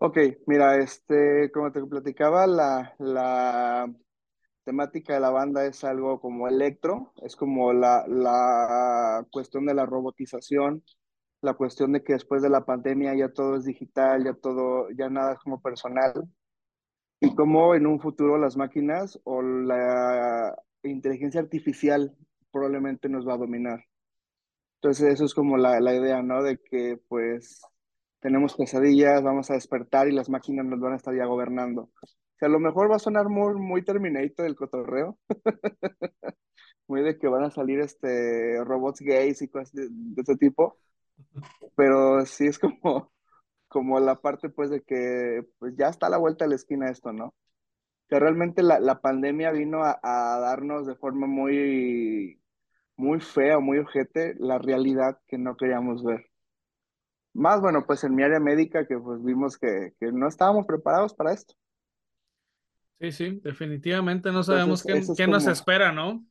[0.02, 3.94] Ok, mira, este, como te platicaba, la, la
[4.64, 9.86] temática de la banda es algo como electro, es como la, la cuestión de la
[9.86, 10.84] robotización,
[11.42, 15.10] la cuestión de que después de la pandemia ya todo es digital, ya todo, ya
[15.10, 16.14] nada es como personal,
[17.20, 22.16] y cómo en un futuro las máquinas o la inteligencia artificial
[22.52, 23.84] probablemente nos va a dominar.
[24.82, 26.42] Entonces eso es como la, la idea, ¿no?
[26.42, 27.62] De que pues
[28.20, 31.90] tenemos pesadillas, vamos a despertar y las máquinas nos van a estar ya gobernando.
[32.42, 35.18] O a lo mejor va a sonar muy, muy Terminator el cotorreo,
[36.88, 40.78] muy de que van a salir este, robots gays y cosas de, ese tipo,
[41.76, 43.12] pero sí es como,
[43.68, 46.90] como la parte pues de que pues ya está a la vuelta de la esquina
[46.90, 47.36] esto, ¿no?
[48.10, 52.42] Que realmente la, la pandemia vino a, a darnos de forma muy,
[52.98, 56.29] muy fea, muy ojete, la realidad que no queríamos ver.
[57.34, 61.14] Más bueno, pues en mi área médica que pues vimos que, que no estábamos preparados
[61.14, 61.54] para esto.
[63.00, 66.26] Sí, sí, definitivamente no sabemos Entonces, qué, qué nos espera, ¿no?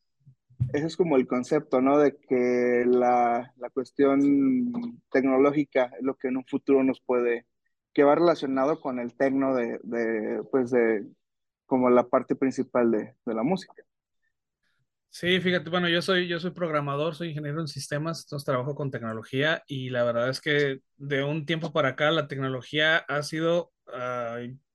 [0.73, 1.99] ese es como el concepto, ¿no?
[1.99, 7.47] De que la, la cuestión tecnológica es lo que en un futuro nos puede,
[7.93, 11.07] que va relacionado con el tecno de, de pues de,
[11.67, 13.83] como la parte principal de, de la música.
[15.11, 18.91] Sí, fíjate, bueno, yo soy, yo soy programador, soy ingeniero en sistemas, entonces trabajo con
[18.91, 23.73] tecnología y la verdad es que de un tiempo para acá la tecnología ha sido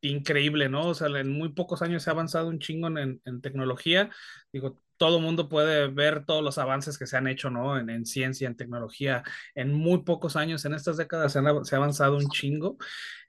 [0.01, 0.87] increíble, ¿no?
[0.89, 4.09] O sea, en muy pocos años se ha avanzado un chingo en, en tecnología.
[4.51, 7.77] Digo, todo el mundo puede ver todos los avances que se han hecho, ¿no?
[7.77, 9.21] En, en ciencia, en tecnología,
[9.53, 12.77] en muy pocos años, en estas décadas se, han, ha avanzado un chingo.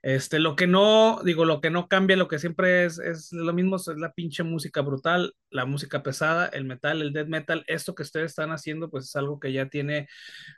[0.01, 3.51] Este, lo que no, digo, lo que no cambia, lo que siempre es, es lo
[3.51, 7.93] mismo, es la pinche música brutal, la música pesada, el metal, el death metal, esto
[7.93, 10.07] que ustedes están haciendo, pues es algo que ya tiene,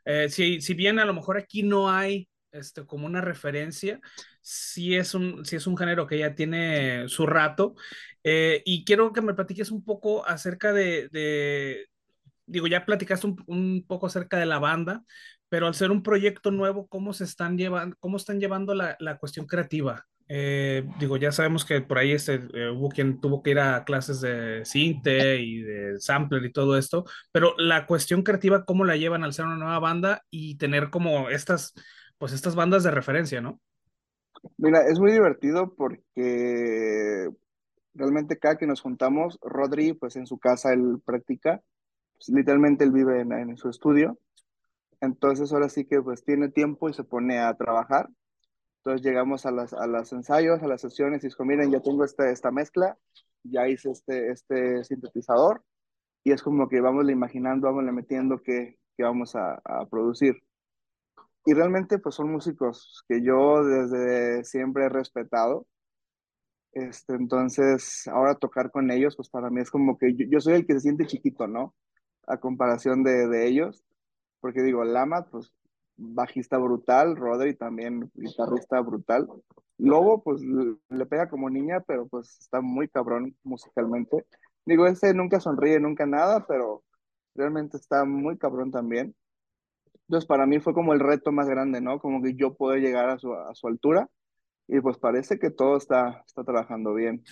[0.06, 4.00] eh, si, si bien a lo mejor aquí no hay este, como una referencia,
[4.42, 7.76] sí es un, sí es un género que ya tiene su rato.
[8.24, 11.88] Eh, y quiero que me platiques un poco acerca de, de
[12.46, 15.04] digo, ya platicaste un, un, poco acerca de la banda,
[15.50, 19.18] pero al ser un proyecto nuevo, ¿cómo se están llevando, cómo están llevando la, la
[19.18, 20.06] cuestión creativa?
[20.30, 23.86] Eh, digo, ya sabemos que por ahí este, eh, hubo quien tuvo que ir a
[23.86, 28.98] clases de cinte y de sampler y todo esto, pero la cuestión creativa, ¿cómo la
[28.98, 31.74] llevan al ser una nueva banda y tener como estas
[32.18, 33.60] pues estas bandas de referencia, ¿no?
[34.58, 37.30] Mira, es muy divertido porque
[37.94, 41.62] realmente cada que nos juntamos, Rodri, pues en su casa él practica,
[42.18, 44.18] pues, literalmente él vive en, su estudio,
[45.02, 48.10] entonces ahora sí que pues tiene tiempo y se pone a trabajar.
[48.80, 52.06] Entonces llegamos a las, a los ensayos, a las sesiones y dijo, miren, ya tengo
[52.06, 52.98] esta, esta mezcla,
[53.44, 55.64] ya hice este, este sintetizador
[56.24, 60.42] y es como que vamos imaginando, vamos metiendo que, que vamos a producir
[61.48, 65.66] y realmente pues son músicos que yo desde siempre he respetado.
[66.74, 70.68] Este, entonces, ahora tocar con ellos, pues para mí es como que yo, soy el
[70.68, 71.74] que se siente chiquito, ¿no?
[72.28, 73.86] A comparación de, de ellos,
[74.42, 75.54] porque digo, Lama, pues
[75.96, 79.30] bajista brutal, Rodri también guitarrista brutal.
[79.78, 84.26] Lobo, pues le pega como niña, pero pues está muy cabrón musicalmente.
[84.66, 86.84] Digo, ese nunca sonríe, nunca nada, pero
[87.36, 89.16] realmente está muy cabrón también.
[90.08, 92.00] Entonces, para mí fue como el reto más grande, ¿no?
[92.00, 94.10] Como que yo puedo llegar a su, a su altura
[94.68, 97.24] y pues parece que todo está, está trabajando bien.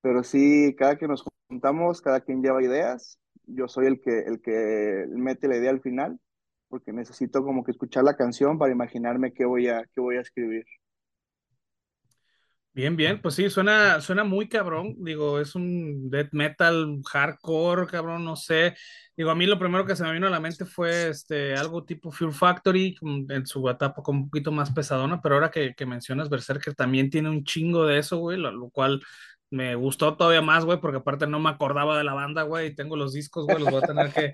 [0.00, 4.40] Pero sí, cada que nos juntamos, cada quien lleva ideas, yo soy el que, el
[4.40, 6.20] que mete la idea al final,
[6.68, 10.20] porque necesito como que escuchar la canción para imaginarme qué voy a, qué voy a
[10.22, 10.64] escribir.
[12.78, 14.94] Bien, bien, pues sí, suena, suena muy cabrón.
[14.98, 18.76] Digo, es un death metal hardcore, cabrón, no sé.
[19.16, 21.84] Digo, a mí lo primero que se me vino a la mente fue este, algo
[21.84, 22.96] tipo Fear Factory,
[23.30, 27.10] en su etapa como un poquito más pesadona, pero ahora que, que mencionas Berserker también
[27.10, 29.02] tiene un chingo de eso, güey, lo, lo cual
[29.50, 32.74] me gustó todavía más, güey, porque aparte no me acordaba de la banda, güey, y
[32.76, 34.30] tengo los discos, güey, los voy a tener que,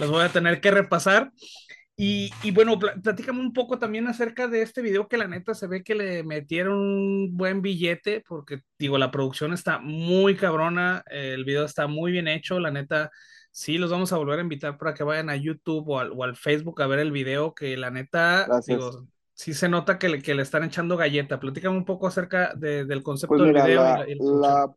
[0.00, 1.30] los voy a tener que repasar.
[1.96, 5.68] Y, y, bueno, platícame un poco también acerca de este video que la neta se
[5.68, 11.44] ve que le metieron un buen billete, porque digo, la producción está muy cabrona, el
[11.44, 13.12] video está muy bien hecho, la neta,
[13.52, 16.24] sí, los vamos a volver a invitar para que vayan a YouTube o al, o
[16.24, 18.66] al Facebook a ver el video, que la neta, Gracias.
[18.66, 21.38] digo, sí se nota que le, que le están echando galleta.
[21.38, 24.40] Platícame un poco acerca de, del concepto Pues del video y la, y la producción.
[24.40, 24.74] la,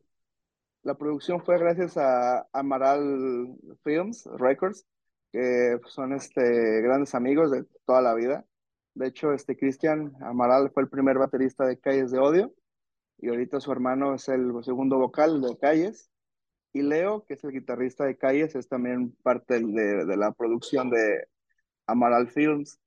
[0.84, 4.86] la producción fue gracias a Amaral Films Records,
[5.32, 8.46] que son este, grandes amigos de toda la vida.
[8.94, 12.54] De hecho, este Cristian Amaral fue el primer baterista de Calles de Odio
[13.20, 16.12] y ahorita su hermano es el segundo vocal de Calles.
[16.74, 20.90] Y Leo, que es el guitarrista de Calles, es también parte de, de la producción
[20.90, 21.28] de
[21.88, 22.80] Amaral Films.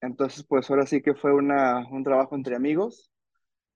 [0.00, 3.10] Entonces, pues ahora sí que fue una, un trabajo entre amigos.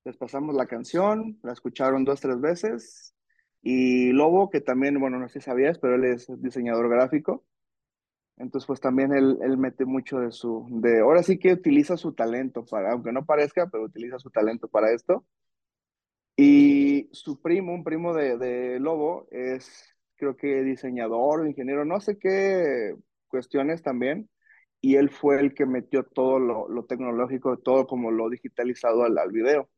[0.05, 3.15] Les pasamos la canción, la escucharon dos, tres veces.
[3.63, 7.45] Y Lobo, que también, bueno, no sé si sabías, pero él es diseñador gráfico.
[8.41, 12.15] Entonces, pues también él, él mete mucho de su, de, ahora sí que utiliza su
[12.15, 15.27] talento para, aunque no parezca, pero utiliza su talento para esto.
[16.37, 22.19] Y su primo, un primo de, de Lobo, es creo que diseñador ingeniero, no sé
[22.19, 22.95] qué
[23.29, 24.31] cuestiones también.
[24.81, 29.19] Y él fue el que metió todo lo, lo tecnológico, todo como lo digitalizado al,
[29.19, 29.69] al video.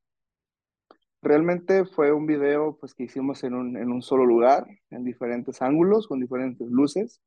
[1.20, 5.62] Realmente fue un video pues, que hicimos en un, en un solo lugar, en diferentes
[5.62, 7.20] ángulos, con diferentes luces.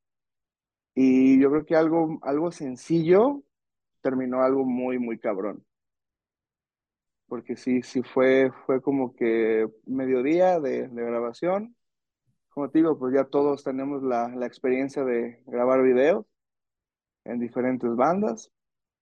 [0.96, 3.44] Y yo creo que algo, algo sencillo
[4.02, 5.66] terminó algo muy, muy cabrón.
[7.28, 11.76] Porque sí, sí fue, fue como que mediodía de, de grabación.
[12.50, 16.26] Como te digo, pues ya todos tenemos la, la experiencia de grabar videos
[17.26, 18.52] en diferentes bandas.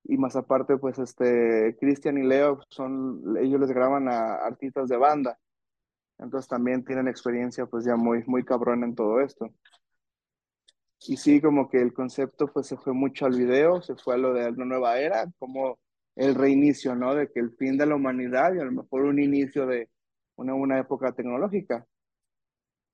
[0.05, 4.97] Y más aparte, pues este, Cristian y Leo son, ellos les graban a artistas de
[4.97, 5.39] banda.
[6.17, 9.53] Entonces también tienen experiencia pues ya muy, muy cabrón en todo esto.
[11.07, 14.17] Y sí, como que el concepto pues se fue mucho al video, se fue a
[14.17, 15.79] lo de una nueva era, como
[16.15, 17.15] el reinicio, ¿no?
[17.15, 19.89] De que el fin de la humanidad y a lo mejor un inicio de
[20.35, 21.85] una, una época tecnológica.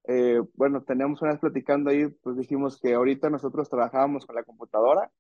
[0.08, 4.44] Eh, bueno, teníamos una vez platicando ahí, pues dijimos que ahorita nosotros trabajábamos con la
[4.44, 5.12] computadora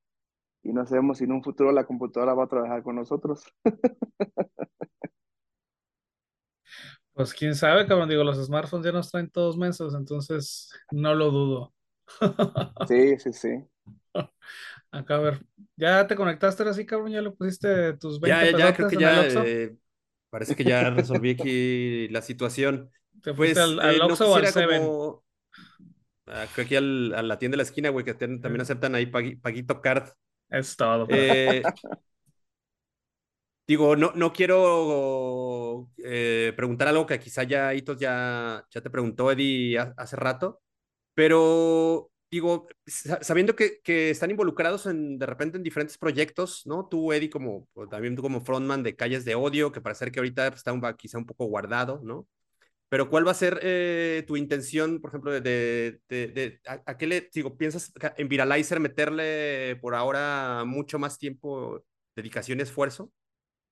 [0.63, 3.43] y no sabemos si en un futuro la computadora va a trabajar con nosotros.
[7.13, 8.07] Pues quién sabe, cabrón.
[8.07, 11.73] Digo, los smartphones ya nos traen todos mensos, entonces no lo dudo.
[12.87, 13.49] Sí, sí, sí.
[14.91, 15.45] Acá a ver,
[15.75, 17.11] ¿ya te conectaste ahora sí, cabrón?
[17.11, 19.77] ¿Ya le pusiste tus 20 Ya, ya, ya, creo que ya, eh,
[20.29, 22.91] parece que ya resolví aquí la situación.
[23.21, 24.93] ¿Te Pues fuiste al, al eh, no o al Seven?
[24.93, 25.23] como...
[26.27, 28.95] ah, creo que al- a la tienda de la esquina, güey, que ten- también aceptan
[28.95, 30.09] ahí pagui- Paguito Card.
[30.49, 31.07] Es todo.
[31.07, 31.73] Eh,
[33.67, 39.31] digo, no, no quiero eh, preguntar algo que quizá ya Hitos ya, ya te preguntó,
[39.31, 40.61] Eddie, ha- hace rato,
[41.19, 46.87] pero digo, sa- sabiendo que, que están involucrados en, de repente en diferentes proyectos, ¿no?
[46.87, 50.47] Tú, Eddie, como también tú como frontman de Calles de Odio, que parece que ahorita
[50.47, 52.25] está un, quizá un poco guardado, ¿no?
[52.89, 56.81] Pero ¿cuál va a ser eh, tu intención, por ejemplo, de, de, de, de- a,
[56.85, 61.83] a qué le, digo, piensas en Viralizer meterle por ahora mucho más tiempo,
[62.15, 63.11] dedicación y esfuerzo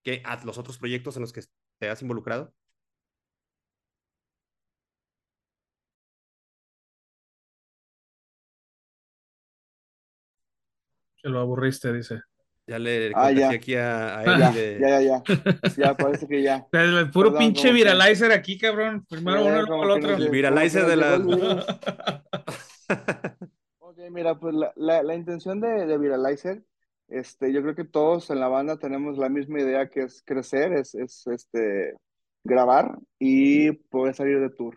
[0.04, 1.44] que a los otros proyectos en los que
[1.80, 2.54] te has involucrado?
[11.22, 12.22] Que lo aburriste, dice.
[12.66, 13.50] Ya le Ah, ya.
[13.52, 14.80] aquí a, a Ya, Eddie de...
[14.82, 15.24] ya, ya, ya.
[15.78, 16.66] Ya, parece que ya.
[16.74, 19.06] El puro Perdón, pinche que- viralizer aquí, cabrón.
[19.10, 20.16] Primero uno, luego el otro.
[20.18, 21.16] El viralizer de la...
[23.80, 26.64] Ok, mira, pues la, la, la intención de, de Viralizer,
[27.08, 30.74] este, yo creo que todos en la banda tenemos la misma idea que es crecer,
[30.74, 31.96] es, es este,
[32.44, 34.76] grabar y poder salir de tour.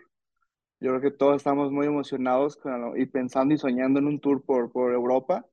[0.80, 4.42] Yo creo que todos estamos muy emocionados con- y pensando y soñando en un tour
[4.44, 5.44] por, por Europa,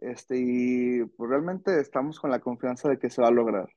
[0.00, 3.68] este, y pues realmente estamos con la confianza de que se va a lograr.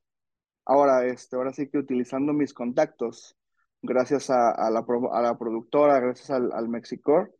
[0.66, 3.38] Ahora, este, ahora sí que utilizando mis contactos,
[3.82, 7.36] gracias a, a la, a la productora, gracias al, al Mexicor,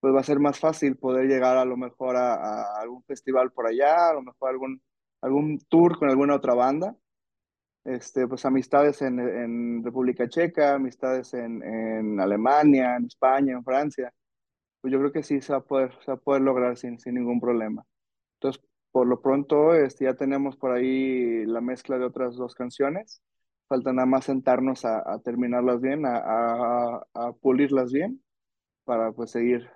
[0.00, 3.52] pues va a ser más fácil poder llegar a lo mejor a, a algún festival
[3.52, 4.82] por allá, a lo mejor algún,
[5.20, 6.96] algún tour con alguna otra banda.
[7.84, 14.12] Este, pues amistades en, en República Checa, amistades en, en Alemania, en España, en Francia.
[14.80, 16.98] Pues yo creo que sí se va a poder, se va a poder lograr sin,
[16.98, 17.84] sin ningún problema.
[18.40, 23.22] Entonces, por lo pronto, este, ya tenemos por ahí la mezcla de otras dos canciones.
[23.68, 28.22] Falta nada más sentarnos a, a terminarlas bien, a, a, a pulirlas bien,
[28.84, 29.70] para pues seguir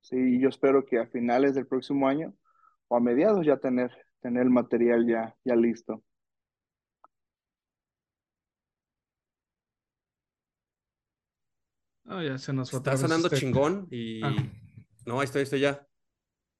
[0.00, 2.34] Sí, yo espero que a finales del próximo año
[2.88, 3.90] o a mediados ya tener,
[4.20, 6.02] tener el material ya, ya listo.
[12.06, 14.22] Ah, ya se nos fue Está vez sonando este- chingón y...
[14.24, 14.34] Ah.
[15.06, 15.86] No, ahí estoy, estoy ya.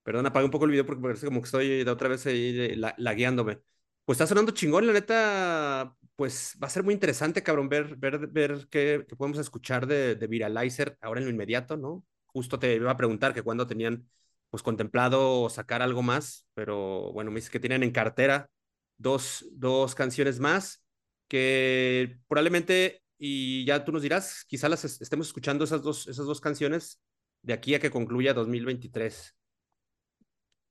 [0.03, 2.75] Perdón, apagué un poco el video porque parece como que estoy de otra vez ahí
[2.99, 3.61] lagueándome.
[4.05, 8.27] Pues está sonando chingón, la neta, pues va a ser muy interesante, cabrón, ver, ver,
[8.29, 12.05] ver qué, qué podemos escuchar de, de Viralizer ahora en lo inmediato, ¿no?
[12.27, 14.09] Justo te iba a preguntar que cuándo tenían,
[14.51, 18.51] pues, contemplado sacar algo más, pero bueno, me dices que tienen en cartera
[18.97, 20.83] dos, dos canciones más
[21.29, 26.27] que probablemente, y ya tú nos dirás, quizá las es- estemos escuchando esas dos, esas
[26.27, 27.01] dos canciones
[27.43, 29.35] de aquí a que concluya 2023.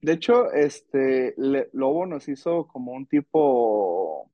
[0.01, 4.31] De hecho, este Le- Lobo nos hizo como un tipo,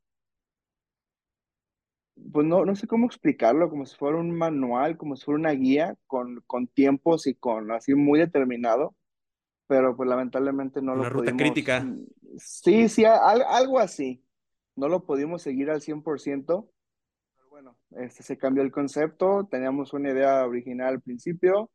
[2.32, 5.52] pues no, no sé cómo explicarlo, como si fuera un manual, como si fuera una
[5.52, 8.96] guía con, con tiempos y con así muy determinado,
[9.68, 11.38] pero pues lamentablemente no Una lo ruta pudimos.
[11.44, 11.88] crítica.
[12.38, 14.24] Sí, sí, al- algo así.
[14.76, 16.70] No lo pudimos seguir al 100%.
[17.38, 21.70] Pero bueno, este, se cambió el concepto, teníamos una idea original al principio,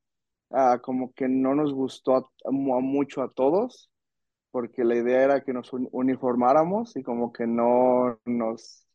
[0.51, 3.91] ah, como que no nos gustó a- a mu- mucho a todos,
[4.53, 8.87] porque la idea era que nos un- uniformáramos y como que no nos...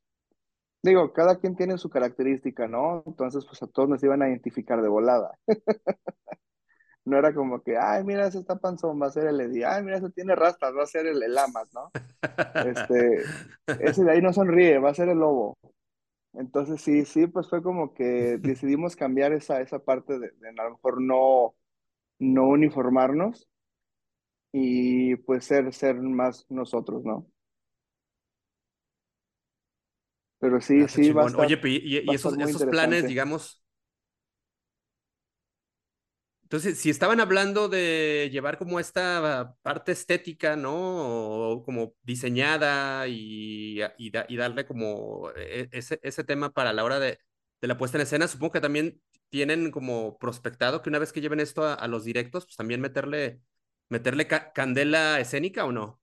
[0.84, 3.04] Digo, cada quien tiene su característica, ¿no?
[3.08, 5.38] Entonces, pues a todos nos iban a identificar de volada.
[7.06, 9.84] No era como que, ay, mira, ese está panzón, va a ser el Eddie, ay,
[9.84, 11.94] mira, ese tiene rastas, va a ser el, el Amas, ¿no?
[12.60, 13.32] Este,
[13.78, 15.58] ese de ahí no sonríe, va a ser el lobo.
[16.38, 20.64] Entonces sí, sí, pues fue como que decidimos cambiar esa, esa parte de, de a
[20.66, 21.56] lo mejor no,
[22.20, 23.50] no uniformarnos
[24.52, 27.28] y pues ser, ser más nosotros, ¿no?
[30.40, 33.06] Pero sí, Ah, está sí, va a estar, Oye, y, y va esos, esos planes,
[33.08, 33.65] digamos.
[36.46, 40.74] Entonces, si estaban hablando de llevar como esta parte estética, ¿no?
[41.54, 46.84] O como diseñada y, y, da- y darle como e- ese, ese tema para la
[46.84, 47.20] hora de,
[47.62, 51.22] de la puesta en escena, supongo que también tienen como prospectado que una vez que
[51.22, 53.42] lleven esto a, a los directos, pues también meterle,
[53.90, 56.00] meterle ca- candela escénica o no.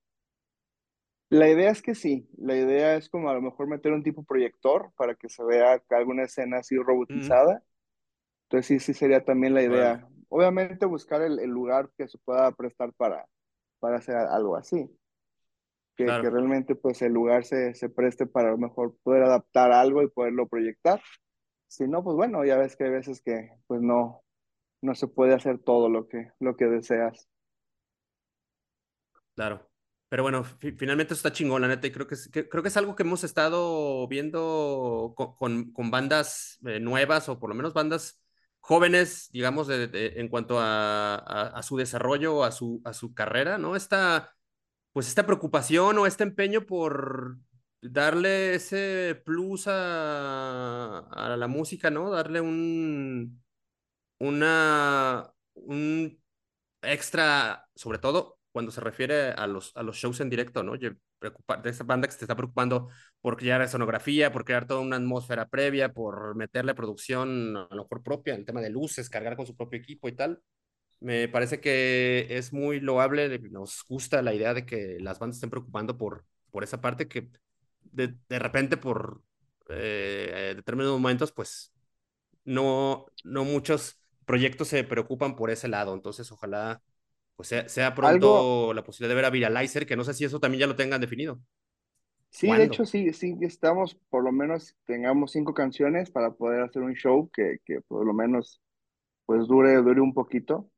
[1.29, 4.23] La idea es que sí, la idea es como a lo mejor meter un tipo
[4.23, 6.77] proyector para que se vea alguna escena así
[7.09, 7.63] Mm, robotizada.
[8.45, 10.07] Entonces sí, sí sería también la idea.
[10.35, 13.27] Obviamente buscar el, el lugar que se pueda prestar para,
[13.79, 14.89] para hacer algo así.
[15.95, 19.71] que, que realmente pues el lugar se, se preste para a lo mejor poder adaptar
[19.71, 20.99] algo y poderlo proyectar.
[21.67, 24.23] Si no, pues bueno, ya ves que hay veces que pues no,
[24.81, 27.29] no se puede hacer todo lo que, lo que deseas.
[29.35, 29.69] Claro.
[30.09, 32.77] Pero bueno, finalmente eso está chingón, la neta, y creo que es, creo que es
[32.77, 38.22] algo que hemos estado viendo con, con, bandas eh, nuevas o por lo menos bandas
[38.63, 43.75] jóvenes, digamos, en cuanto a, a, su desarrollo, a su, a su carrera, ¿no?
[43.75, 44.33] Esta,
[44.93, 47.37] pues esta preocupación o este empeño por
[47.81, 52.09] darle ese plus a, a la música, ¿no?
[52.09, 53.43] Darle un,
[54.19, 56.21] una, un
[56.81, 60.77] extra, sobre todo cuando se refiere a los, a los shows en directo, ¿no?
[60.77, 60.95] De
[61.65, 62.89] esa banda que se está preocupando
[63.21, 68.03] por crear escenografía, por crear toda una atmósfera previa, por meterle producción a lo mejor
[68.03, 70.41] propia, el tema de luces, cargar con su propio equipo y tal.
[71.01, 75.49] Me parece que es muy loable, nos gusta la idea de que las bandas estén
[75.49, 77.29] preocupando por, por esa parte que
[77.83, 79.21] de, de repente por
[79.69, 81.73] eh, determinados momentos, pues
[82.45, 85.93] no, no muchos proyectos se preocupan por ese lado.
[85.93, 86.81] Entonces, ojalá
[87.35, 90.61] pues sea, pronto la posibilidad de ver a Viralizer, que no sé si eso también
[90.61, 91.39] ya lo tengan definido.
[92.29, 96.81] Sí, de hecho sí, sí, estamos, por lo menos tengamos cinco canciones para poder hacer
[96.81, 98.59] un show que, que por lo menos
[99.25, 100.69] pues dure, dure un poquito.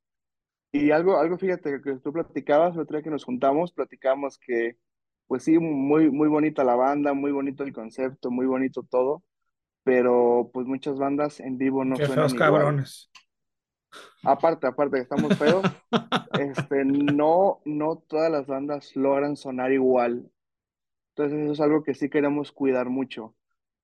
[0.71, 4.77] Y algo, algo fíjate, que tú platicabas, el otro día que nos juntamos, platicamos que,
[5.27, 9.23] pues sí, muy, muy bonita la banda, muy bonito el concepto, muy bonito todo,
[9.83, 13.09] pero pues muchas bandas en vivo no Qué feos cabrones.
[14.23, 15.63] Aparte, aparte que estamos feos,
[16.39, 20.31] este, no, no todas las bandas logran sonar igual.
[21.09, 23.35] Entonces eso es algo que sí queremos cuidar mucho,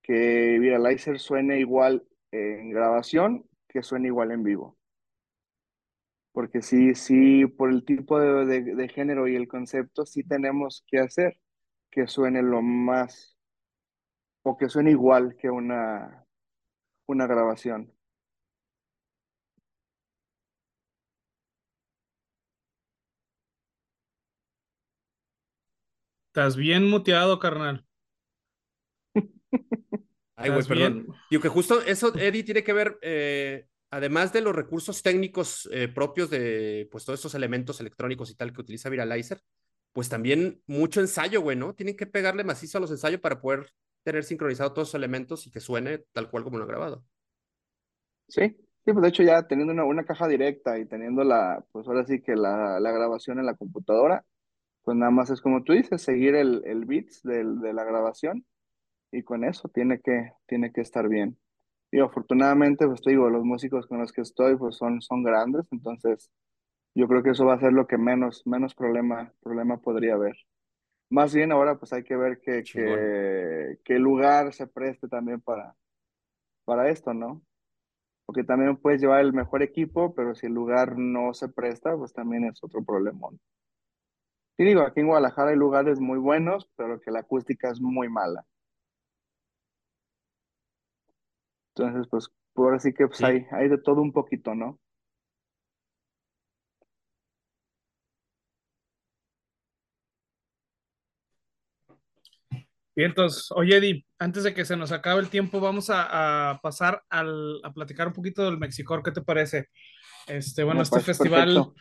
[0.01, 4.77] que Viralizer suene igual en grabación que suene igual en vivo.
[6.33, 10.99] Porque sí, sí, por el tipo de, de género y el concepto, sí tenemos que
[10.99, 11.37] hacer
[11.89, 13.37] que suene lo más,
[14.43, 16.25] o que suene igual que una,
[17.05, 17.93] una grabación.
[26.31, 27.85] Estás bien muteado, carnal.
[30.37, 31.07] Ay, güey, perdón.
[31.29, 35.89] Digo que justo eso, Eddie, tiene que ver, eh, además de los recursos técnicos eh,
[35.89, 39.41] propios de pues todos estos elementos electrónicos y tal que utiliza Viralizer,
[39.91, 41.75] pues también mucho ensayo, güey, ¿no?
[41.75, 43.69] Tienen que pegarle macizo a los ensayos para poder
[44.03, 47.03] tener sincronizado todos esos elementos y que suene tal cual como lo han grabado.
[48.29, 48.55] Sí,
[48.85, 52.05] sí, pues de hecho ya teniendo una, una caja directa y teniendo la, pues ahora
[52.05, 54.23] sí que la, la grabación en la computadora,
[54.83, 58.45] pues nada más es como tú dices, seguir el, el beats de la grabación
[59.11, 61.37] y con eso tiene que, tiene que estar bien.
[61.91, 65.65] Y afortunadamente, pues te digo, los músicos con los que estoy pues son, son grandes,
[65.71, 66.31] entonces
[66.95, 70.35] yo creo que eso va a ser lo que menos, menos problema, problema podría haber.
[71.09, 75.75] Más bien ahora pues hay que ver que, que, que, lugar se preste también para,
[76.63, 77.41] para esto, ¿no?
[78.25, 82.13] Porque también puedes llevar el mejor equipo, pero si el lugar no se presta, pues
[82.13, 83.27] también es otro problema.
[84.61, 88.09] Y digo, aquí en Guadalajara hay lugares muy buenos, pero que la acústica es muy
[88.09, 88.45] mala.
[91.73, 94.79] Entonces, pues, por ahora sí que pues, Hay, hay de todo un poquito, ¿no?
[102.95, 107.01] Bien, entonces, oye, Eddie, antes de que se nos acabe el tiempo, vamos a, pasar
[107.09, 109.69] al, a platicar un poquito del Mexicor, ¿qué te parece?
[110.27, 111.73] Este, bueno, este festival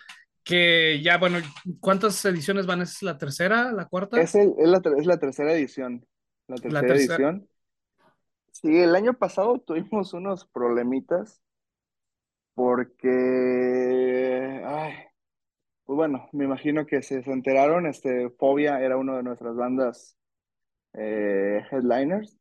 [0.45, 1.39] que ya, bueno,
[1.81, 2.83] ¿cuántas ediciones van?
[2.83, 4.21] ¿Es la tercera, la cuarta?
[4.21, 6.07] Es, el, es, la, es la, tercera edición.
[6.49, 7.49] La tercera, edición.
[8.53, 11.41] Sí, el año pasado tuvimos unos problemitas
[12.55, 13.11] porque,
[14.67, 14.95] ay,
[15.85, 20.17] pues bueno, me imagino que se, se enteraron, este, Fobia era una de nuestras bandas
[20.93, 22.37] eh, headliners,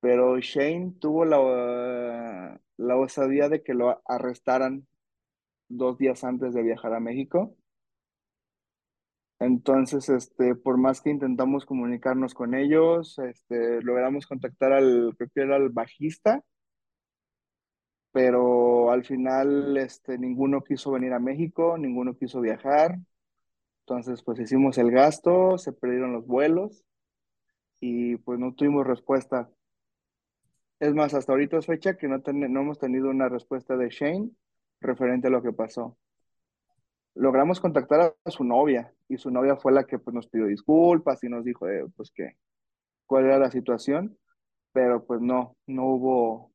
[0.00, 4.86] pero Shane tuvo la, la osadía de que lo arrestaran
[5.70, 7.56] dos días antes de viajar a México.
[9.38, 15.56] Entonces, este, por más que intentamos comunicarnos con ellos, este, logramos contactar al, que era
[15.56, 16.44] el bajista,
[18.12, 22.98] pero al final, este, ninguno quiso venir a México, ninguno quiso viajar.
[23.86, 26.84] Entonces, pues hicimos el gasto, se perdieron los vuelos
[27.80, 29.50] y pues no tuvimos respuesta.
[30.80, 34.30] Es más, hasta ahorita es fecha que no, no hemos tenido una respuesta de Shane
[34.80, 35.96] referente a lo que pasó.
[37.14, 41.22] Logramos contactar a su novia y su novia fue la que pues, nos pidió disculpas
[41.24, 42.36] y nos dijo eh, pues que
[43.06, 44.16] cuál era la situación,
[44.72, 46.52] pero pues no, no hubo,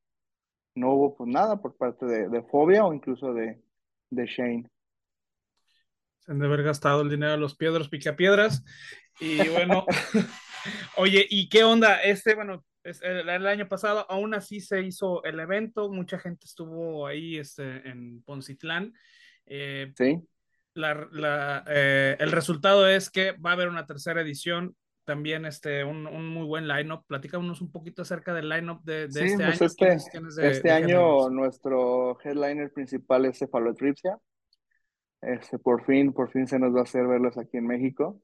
[0.76, 3.62] no hubo pues nada por parte de, de Fobia o incluso de,
[4.10, 4.70] de Shane.
[6.20, 8.64] Se han de haber gastado el dinero de los piedras picapiedras.
[9.20, 9.86] Y bueno,
[10.98, 12.02] oye, ¿y qué onda?
[12.02, 17.08] Este, bueno, el, el, año pasado aún así se hizo el evento, mucha gente estuvo
[17.08, 18.94] ahí este, en Poncitlán.
[19.46, 20.22] Eh, sí.
[20.76, 24.76] La, la, eh, el resultado es que va a haber una tercera edición,
[25.06, 27.06] también este, un, un muy buen line-up.
[27.08, 29.92] Platícanos un poquito acerca del line-up de, de sí, este pues año.
[29.94, 34.18] Este, de, este de año nuestro headliner principal es Cefalotripsia.
[35.22, 38.22] Este, por fin, por fin se nos va a hacer verlos aquí en México.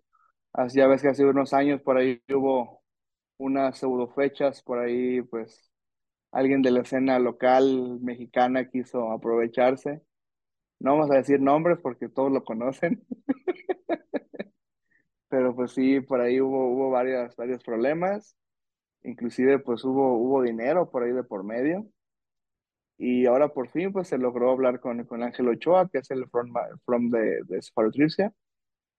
[0.53, 2.80] Así ya ves que hace unos años por ahí hubo
[3.41, 5.71] unas pseudo fechas, por ahí pues
[6.31, 10.01] alguien de la escena local mexicana quiso aprovecharse.
[10.79, 13.05] No vamos a decir nombres porque todos lo conocen.
[15.29, 18.35] Pero pues sí, por ahí hubo, hubo varias, varios problemas.
[19.03, 21.87] Inclusive pues hubo, hubo dinero por ahí de por medio.
[22.97, 26.27] Y ahora por fin pues se logró hablar con, con Ángel Ochoa, que es el
[26.29, 26.51] from,
[26.85, 28.33] from de, de Sparotricia.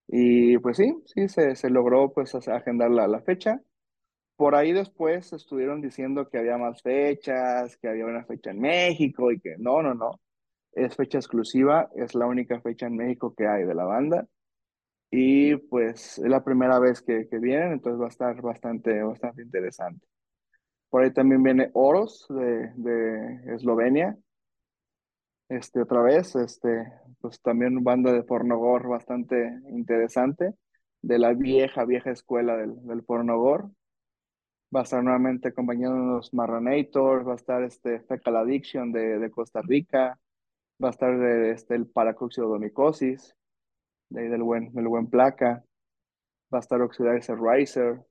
[0.08, 3.60] Y pues sí, sí, se, se logró pues agendar la, la fecha.
[4.36, 9.30] Por ahí después estuvieron diciendo que había más fechas, que había una fecha en México
[9.30, 10.20] y que no, no, no.
[10.72, 14.26] Es fecha exclusiva, es la única fecha en México que hay de la banda.
[15.10, 19.42] Y pues es la primera vez que, que vienen, entonces va a estar bastante, bastante
[19.42, 20.06] interesante.
[20.88, 24.16] Por ahí también viene Oros de, de Eslovenia.
[25.48, 26.86] Este, otra vez, este,
[27.20, 30.54] pues también banda de pornogor bastante interesante,
[31.02, 33.70] de la vieja, vieja escuela del, del pornogor.
[34.74, 39.60] Va a estar nuevamente acompañándonos Marronator, va a estar este Fecal Addiction de, de Costa
[39.62, 40.18] Rica,
[40.82, 43.36] va a estar este, el Paracoxiodomicosis,
[44.08, 45.64] de del buen, del buen placa,
[46.52, 48.04] va a estar Oxidizer Riser.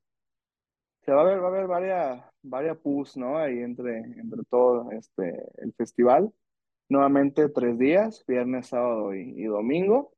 [1.02, 3.38] Se va a ver, va a haber varias, varias pus, ¿no?
[3.38, 6.32] Ahí entre, entre todo este, el festival.
[6.88, 10.12] Nuevamente tres días, viernes, sábado y, domingo.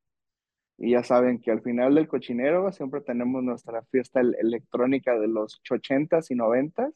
[0.77, 5.61] Y ya saben que al final del cochinero siempre tenemos nuestra fiesta electrónica de los
[5.63, 6.93] 80s y 90s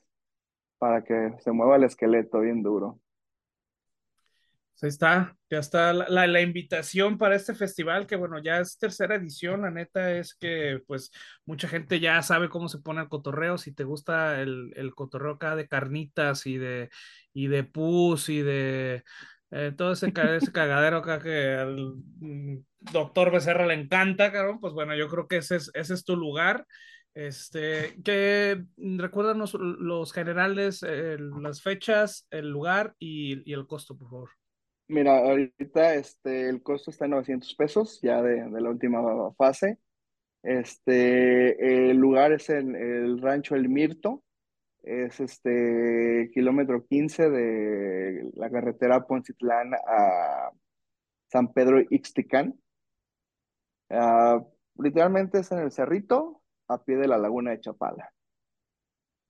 [0.78, 3.00] para que se mueva el esqueleto bien duro.
[4.80, 8.78] Ahí está, ya está la, la, la, invitación para este festival, que bueno, ya es
[8.78, 11.10] tercera edición, la neta es que pues
[11.44, 15.32] mucha gente ya sabe cómo se pone el cotorreo, si te gusta el, el cotorreo
[15.32, 16.90] acá de carnitas y de,
[17.32, 19.02] y de pus y de
[19.50, 21.94] eh, todo ese, ese cagadero acá que al
[22.80, 26.16] doctor Becerra le encanta, cabrón, pues bueno, yo creo que ese es, ese es tu
[26.16, 26.66] lugar.
[27.14, 34.30] Este, que recuérdanos los generales, las fechas, el lugar y, y el costo, por favor.
[34.86, 39.02] Mira, ahorita este, el costo está en 900 pesos, ya de, de la última
[39.36, 39.78] fase.
[40.42, 44.22] Este, el lugar es en el rancho El Mirto,
[44.82, 50.50] es este kilómetro 15 de la carretera Poncitlán a
[51.28, 52.58] San Pedro Ixticán.
[53.90, 54.44] Uh,
[54.82, 58.12] literalmente es en el cerrito, a pie de la laguna de Chapala.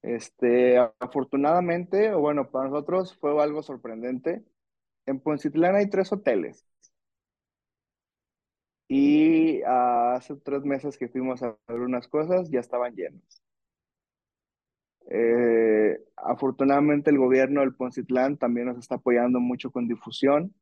[0.02, 4.44] Este, afortunadamente, o bueno, para nosotros fue algo sorprendente
[5.08, 6.66] en Poncitlán hay tres hoteles.
[8.88, 13.42] Y uh, hace tres meses que fuimos a ver unas cosas, ya estaban llenos.
[15.10, 20.54] Eh, afortunadamente el gobierno del Poncitlán también nos está apoyando mucho con difusión.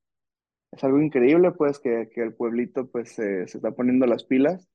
[0.72, 4.68] Es algo increíble, pues, que, que el pueblito pues se, se está poniendo las pilas.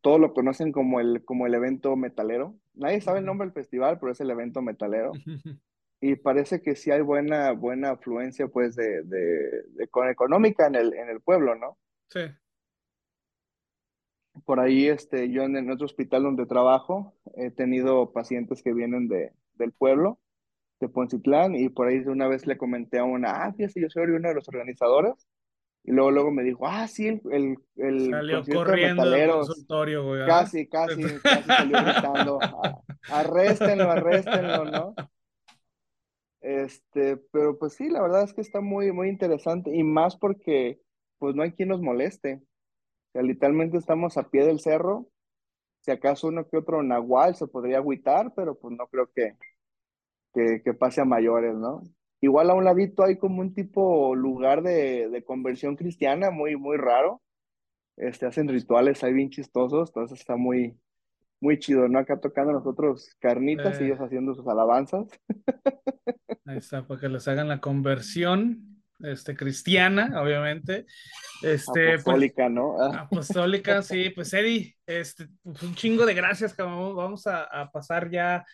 [0.00, 2.56] Todos lo conocen como el, como el evento metalero.
[2.74, 5.12] Nadie sabe el nombre del festival, pero es el evento metalero.
[6.00, 10.94] y parece que sí hay buena, buena afluencia pues de, de, de, económica en el,
[10.94, 11.78] en el pueblo, ¿no?
[12.08, 12.20] Sí.
[14.44, 19.08] Por ahí, este, yo en, en otro hospital donde trabajo, he tenido pacientes que vienen
[19.08, 20.18] de, del pueblo,
[20.80, 23.88] de Poncitlán, y por ahí de una vez le comenté a una, ah, fíjate, yo
[23.88, 25.28] soy uno de los organizadores,
[25.84, 30.26] y luego, luego me dijo, ah, sí, el, el, el salió corriendo del consultorio, güey.
[30.26, 32.38] Casi, casi, casi salió gritando,
[33.10, 34.94] arréstenlo, arréstenlo, ¿no?
[36.40, 40.78] Este, pero pues sí, la verdad es que está muy, muy interesante y más porque
[41.18, 42.42] pues no hay quien nos moleste.
[43.14, 45.08] O sea, literalmente estamos a pie del cerro.
[45.82, 49.36] Si acaso uno que otro nahual se podría agüitar, pero pues no creo que,
[50.34, 51.82] que, que pase a mayores, ¿no?
[52.20, 56.76] Igual a un ladito hay como un tipo lugar de, de conversión cristiana muy, muy
[56.76, 57.22] raro.
[57.96, 60.78] Este, hacen rituales ahí bien chistosos, entonces está muy,
[61.40, 61.98] muy chido, ¿no?
[62.00, 63.84] Acá tocando nosotros carnitas Eh.
[63.84, 65.08] y ellos haciendo sus alabanzas.
[66.46, 68.73] Ahí está, para que les hagan la conversión
[69.04, 70.86] este, cristiana, obviamente.
[71.42, 72.80] Este, pues, Apostólica, ¿no?
[72.80, 76.96] Ah, apostólica, sí, pues Eddie, este, pues, un chingo de gracias, cabrón.
[76.96, 78.44] Vamos a, a pasar ya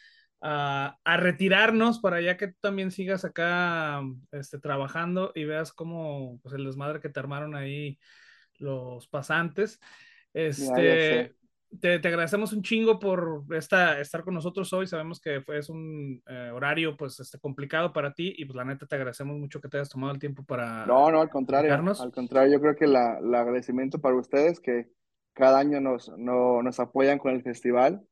[0.40, 4.02] a, a retirarnos para ya que tú también sigas acá
[4.32, 7.98] este, trabajando y veas cómo pues, el desmadre que te armaron ahí
[8.58, 9.80] los pasantes.
[10.32, 11.34] Este,
[11.78, 14.86] te, te, agradecemos un chingo por esta, estar con nosotros hoy.
[14.86, 18.64] Sabemos que fue, es un eh, horario pues este, complicado para ti y pues la
[18.64, 20.84] neta te agradecemos mucho que te hayas tomado el tiempo para...
[20.86, 21.72] No, no, al contrario.
[21.72, 24.88] Al contrario, yo creo que la, el agradecimiento para ustedes que
[25.32, 28.02] cada año nos, no, nos apoyan con el festival.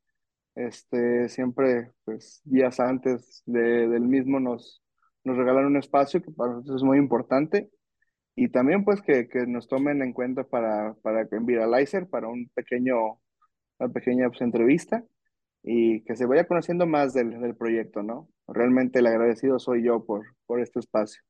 [0.55, 4.83] Este, siempre, pues, días antes de, del mismo nos,
[5.23, 7.69] nos regalan un espacio que para nosotros es muy importante.
[8.35, 12.49] Y también, pues, que, que nos tomen en cuenta para, para en Viralizer, para un
[12.53, 13.19] pequeño
[13.79, 15.03] una pequeña pues, entrevista
[15.63, 18.29] y que se vaya conociendo más del, del, proyecto, ¿no?
[18.47, 21.21] Realmente el agradecido soy yo por, por este espacio.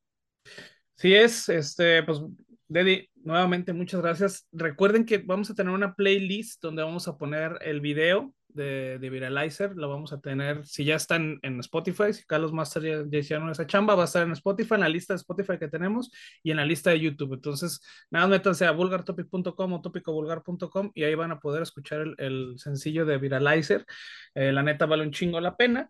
[0.96, 2.22] Sí es, este, pues
[2.68, 4.48] Deddy, nuevamente muchas gracias.
[4.52, 9.76] Recuerden que vamos a tener una playlist donde vamos a poner el video de, Viralizer,
[9.76, 13.50] lo vamos a tener, si ya está en, Spotify, si Carlos Master ya, ya, hicieron
[13.50, 16.12] esa chamba, va a estar en Spotify, en la lista de Spotify que tenemos
[16.44, 17.34] y en la lista de YouTube.
[17.34, 22.60] Entonces, nada, métanse a vulgartopic.com o topicovulgar.com y ahí van a poder escuchar el, el
[22.60, 23.86] sencillo de Viralizer.
[24.34, 25.90] Eh, la neta vale un chingo la pena.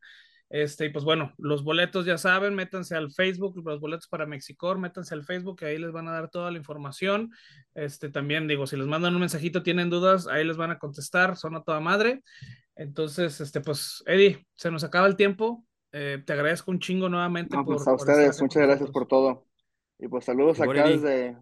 [0.50, 4.80] Este, y pues bueno, los boletos ya saben, métanse al Facebook, los boletos para Mexicor,
[4.80, 7.32] métanse al Facebook, ahí les van a dar toda la información.
[7.76, 11.38] Este, también digo, si les mandan un mensajito, tienen dudas, ahí les van a contestar,
[11.38, 12.24] son a toda madre.
[12.76, 15.66] Entonces, este, pues, Eddie, se nos acaba el tiempo.
[15.92, 17.56] Eh, te agradezco un chingo nuevamente.
[17.64, 19.46] Pues, a ustedes, muchas gracias por todo.
[20.00, 21.38] Y pues saludos acá desde,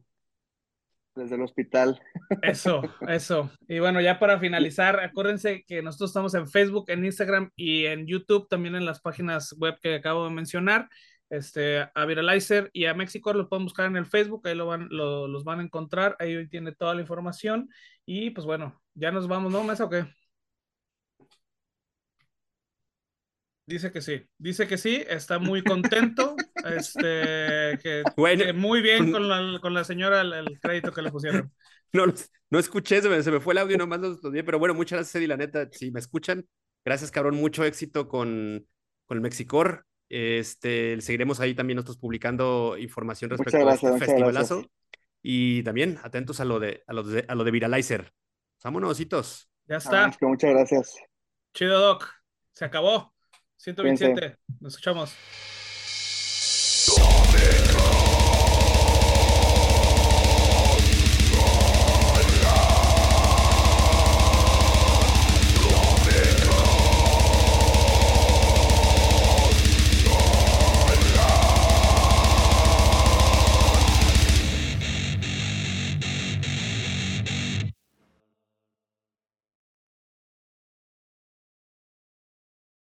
[1.17, 1.99] desde el hospital.
[2.41, 3.51] Eso, eso.
[3.67, 8.05] Y bueno, ya para finalizar, acuérdense que nosotros estamos en Facebook, en Instagram y en
[8.05, 10.87] YouTube, también en las páginas web que acabo de mencionar.
[11.29, 14.87] Este, a Viralizer y a México los pueden buscar en el Facebook, ahí lo van,
[14.89, 17.69] lo, los van a encontrar, ahí tiene toda la información.
[18.05, 20.05] Y pues bueno, ya nos vamos, ¿no, Mesa o qué?
[23.67, 28.03] Dice que sí, dice que sí, está muy contento, este, que,
[28.55, 31.51] muy bien con la, con la señora el, crédito que le pusieron.
[31.93, 32.03] No,
[32.49, 34.97] no escuché, se me, se me fue el audio, nomás los, los pero bueno, muchas
[34.97, 36.45] gracias, Eddie, la neta, si me escuchan,
[36.83, 38.67] gracias, cabrón, mucho éxito con,
[39.05, 44.69] con el Mexicor, este, seguiremos ahí también nosotros publicando información respecto a este festivalazo,
[45.21, 48.11] y también atentos a lo de, a lo de, a lo de Viralizer.
[48.63, 49.49] Vámonos, hitos.
[49.65, 50.11] Ya está.
[50.21, 50.95] muchas gracias.
[51.53, 52.09] Chido, Doc.
[52.51, 53.16] Se acabó.
[53.57, 54.37] 127.
[54.59, 55.13] Nos escuchamos.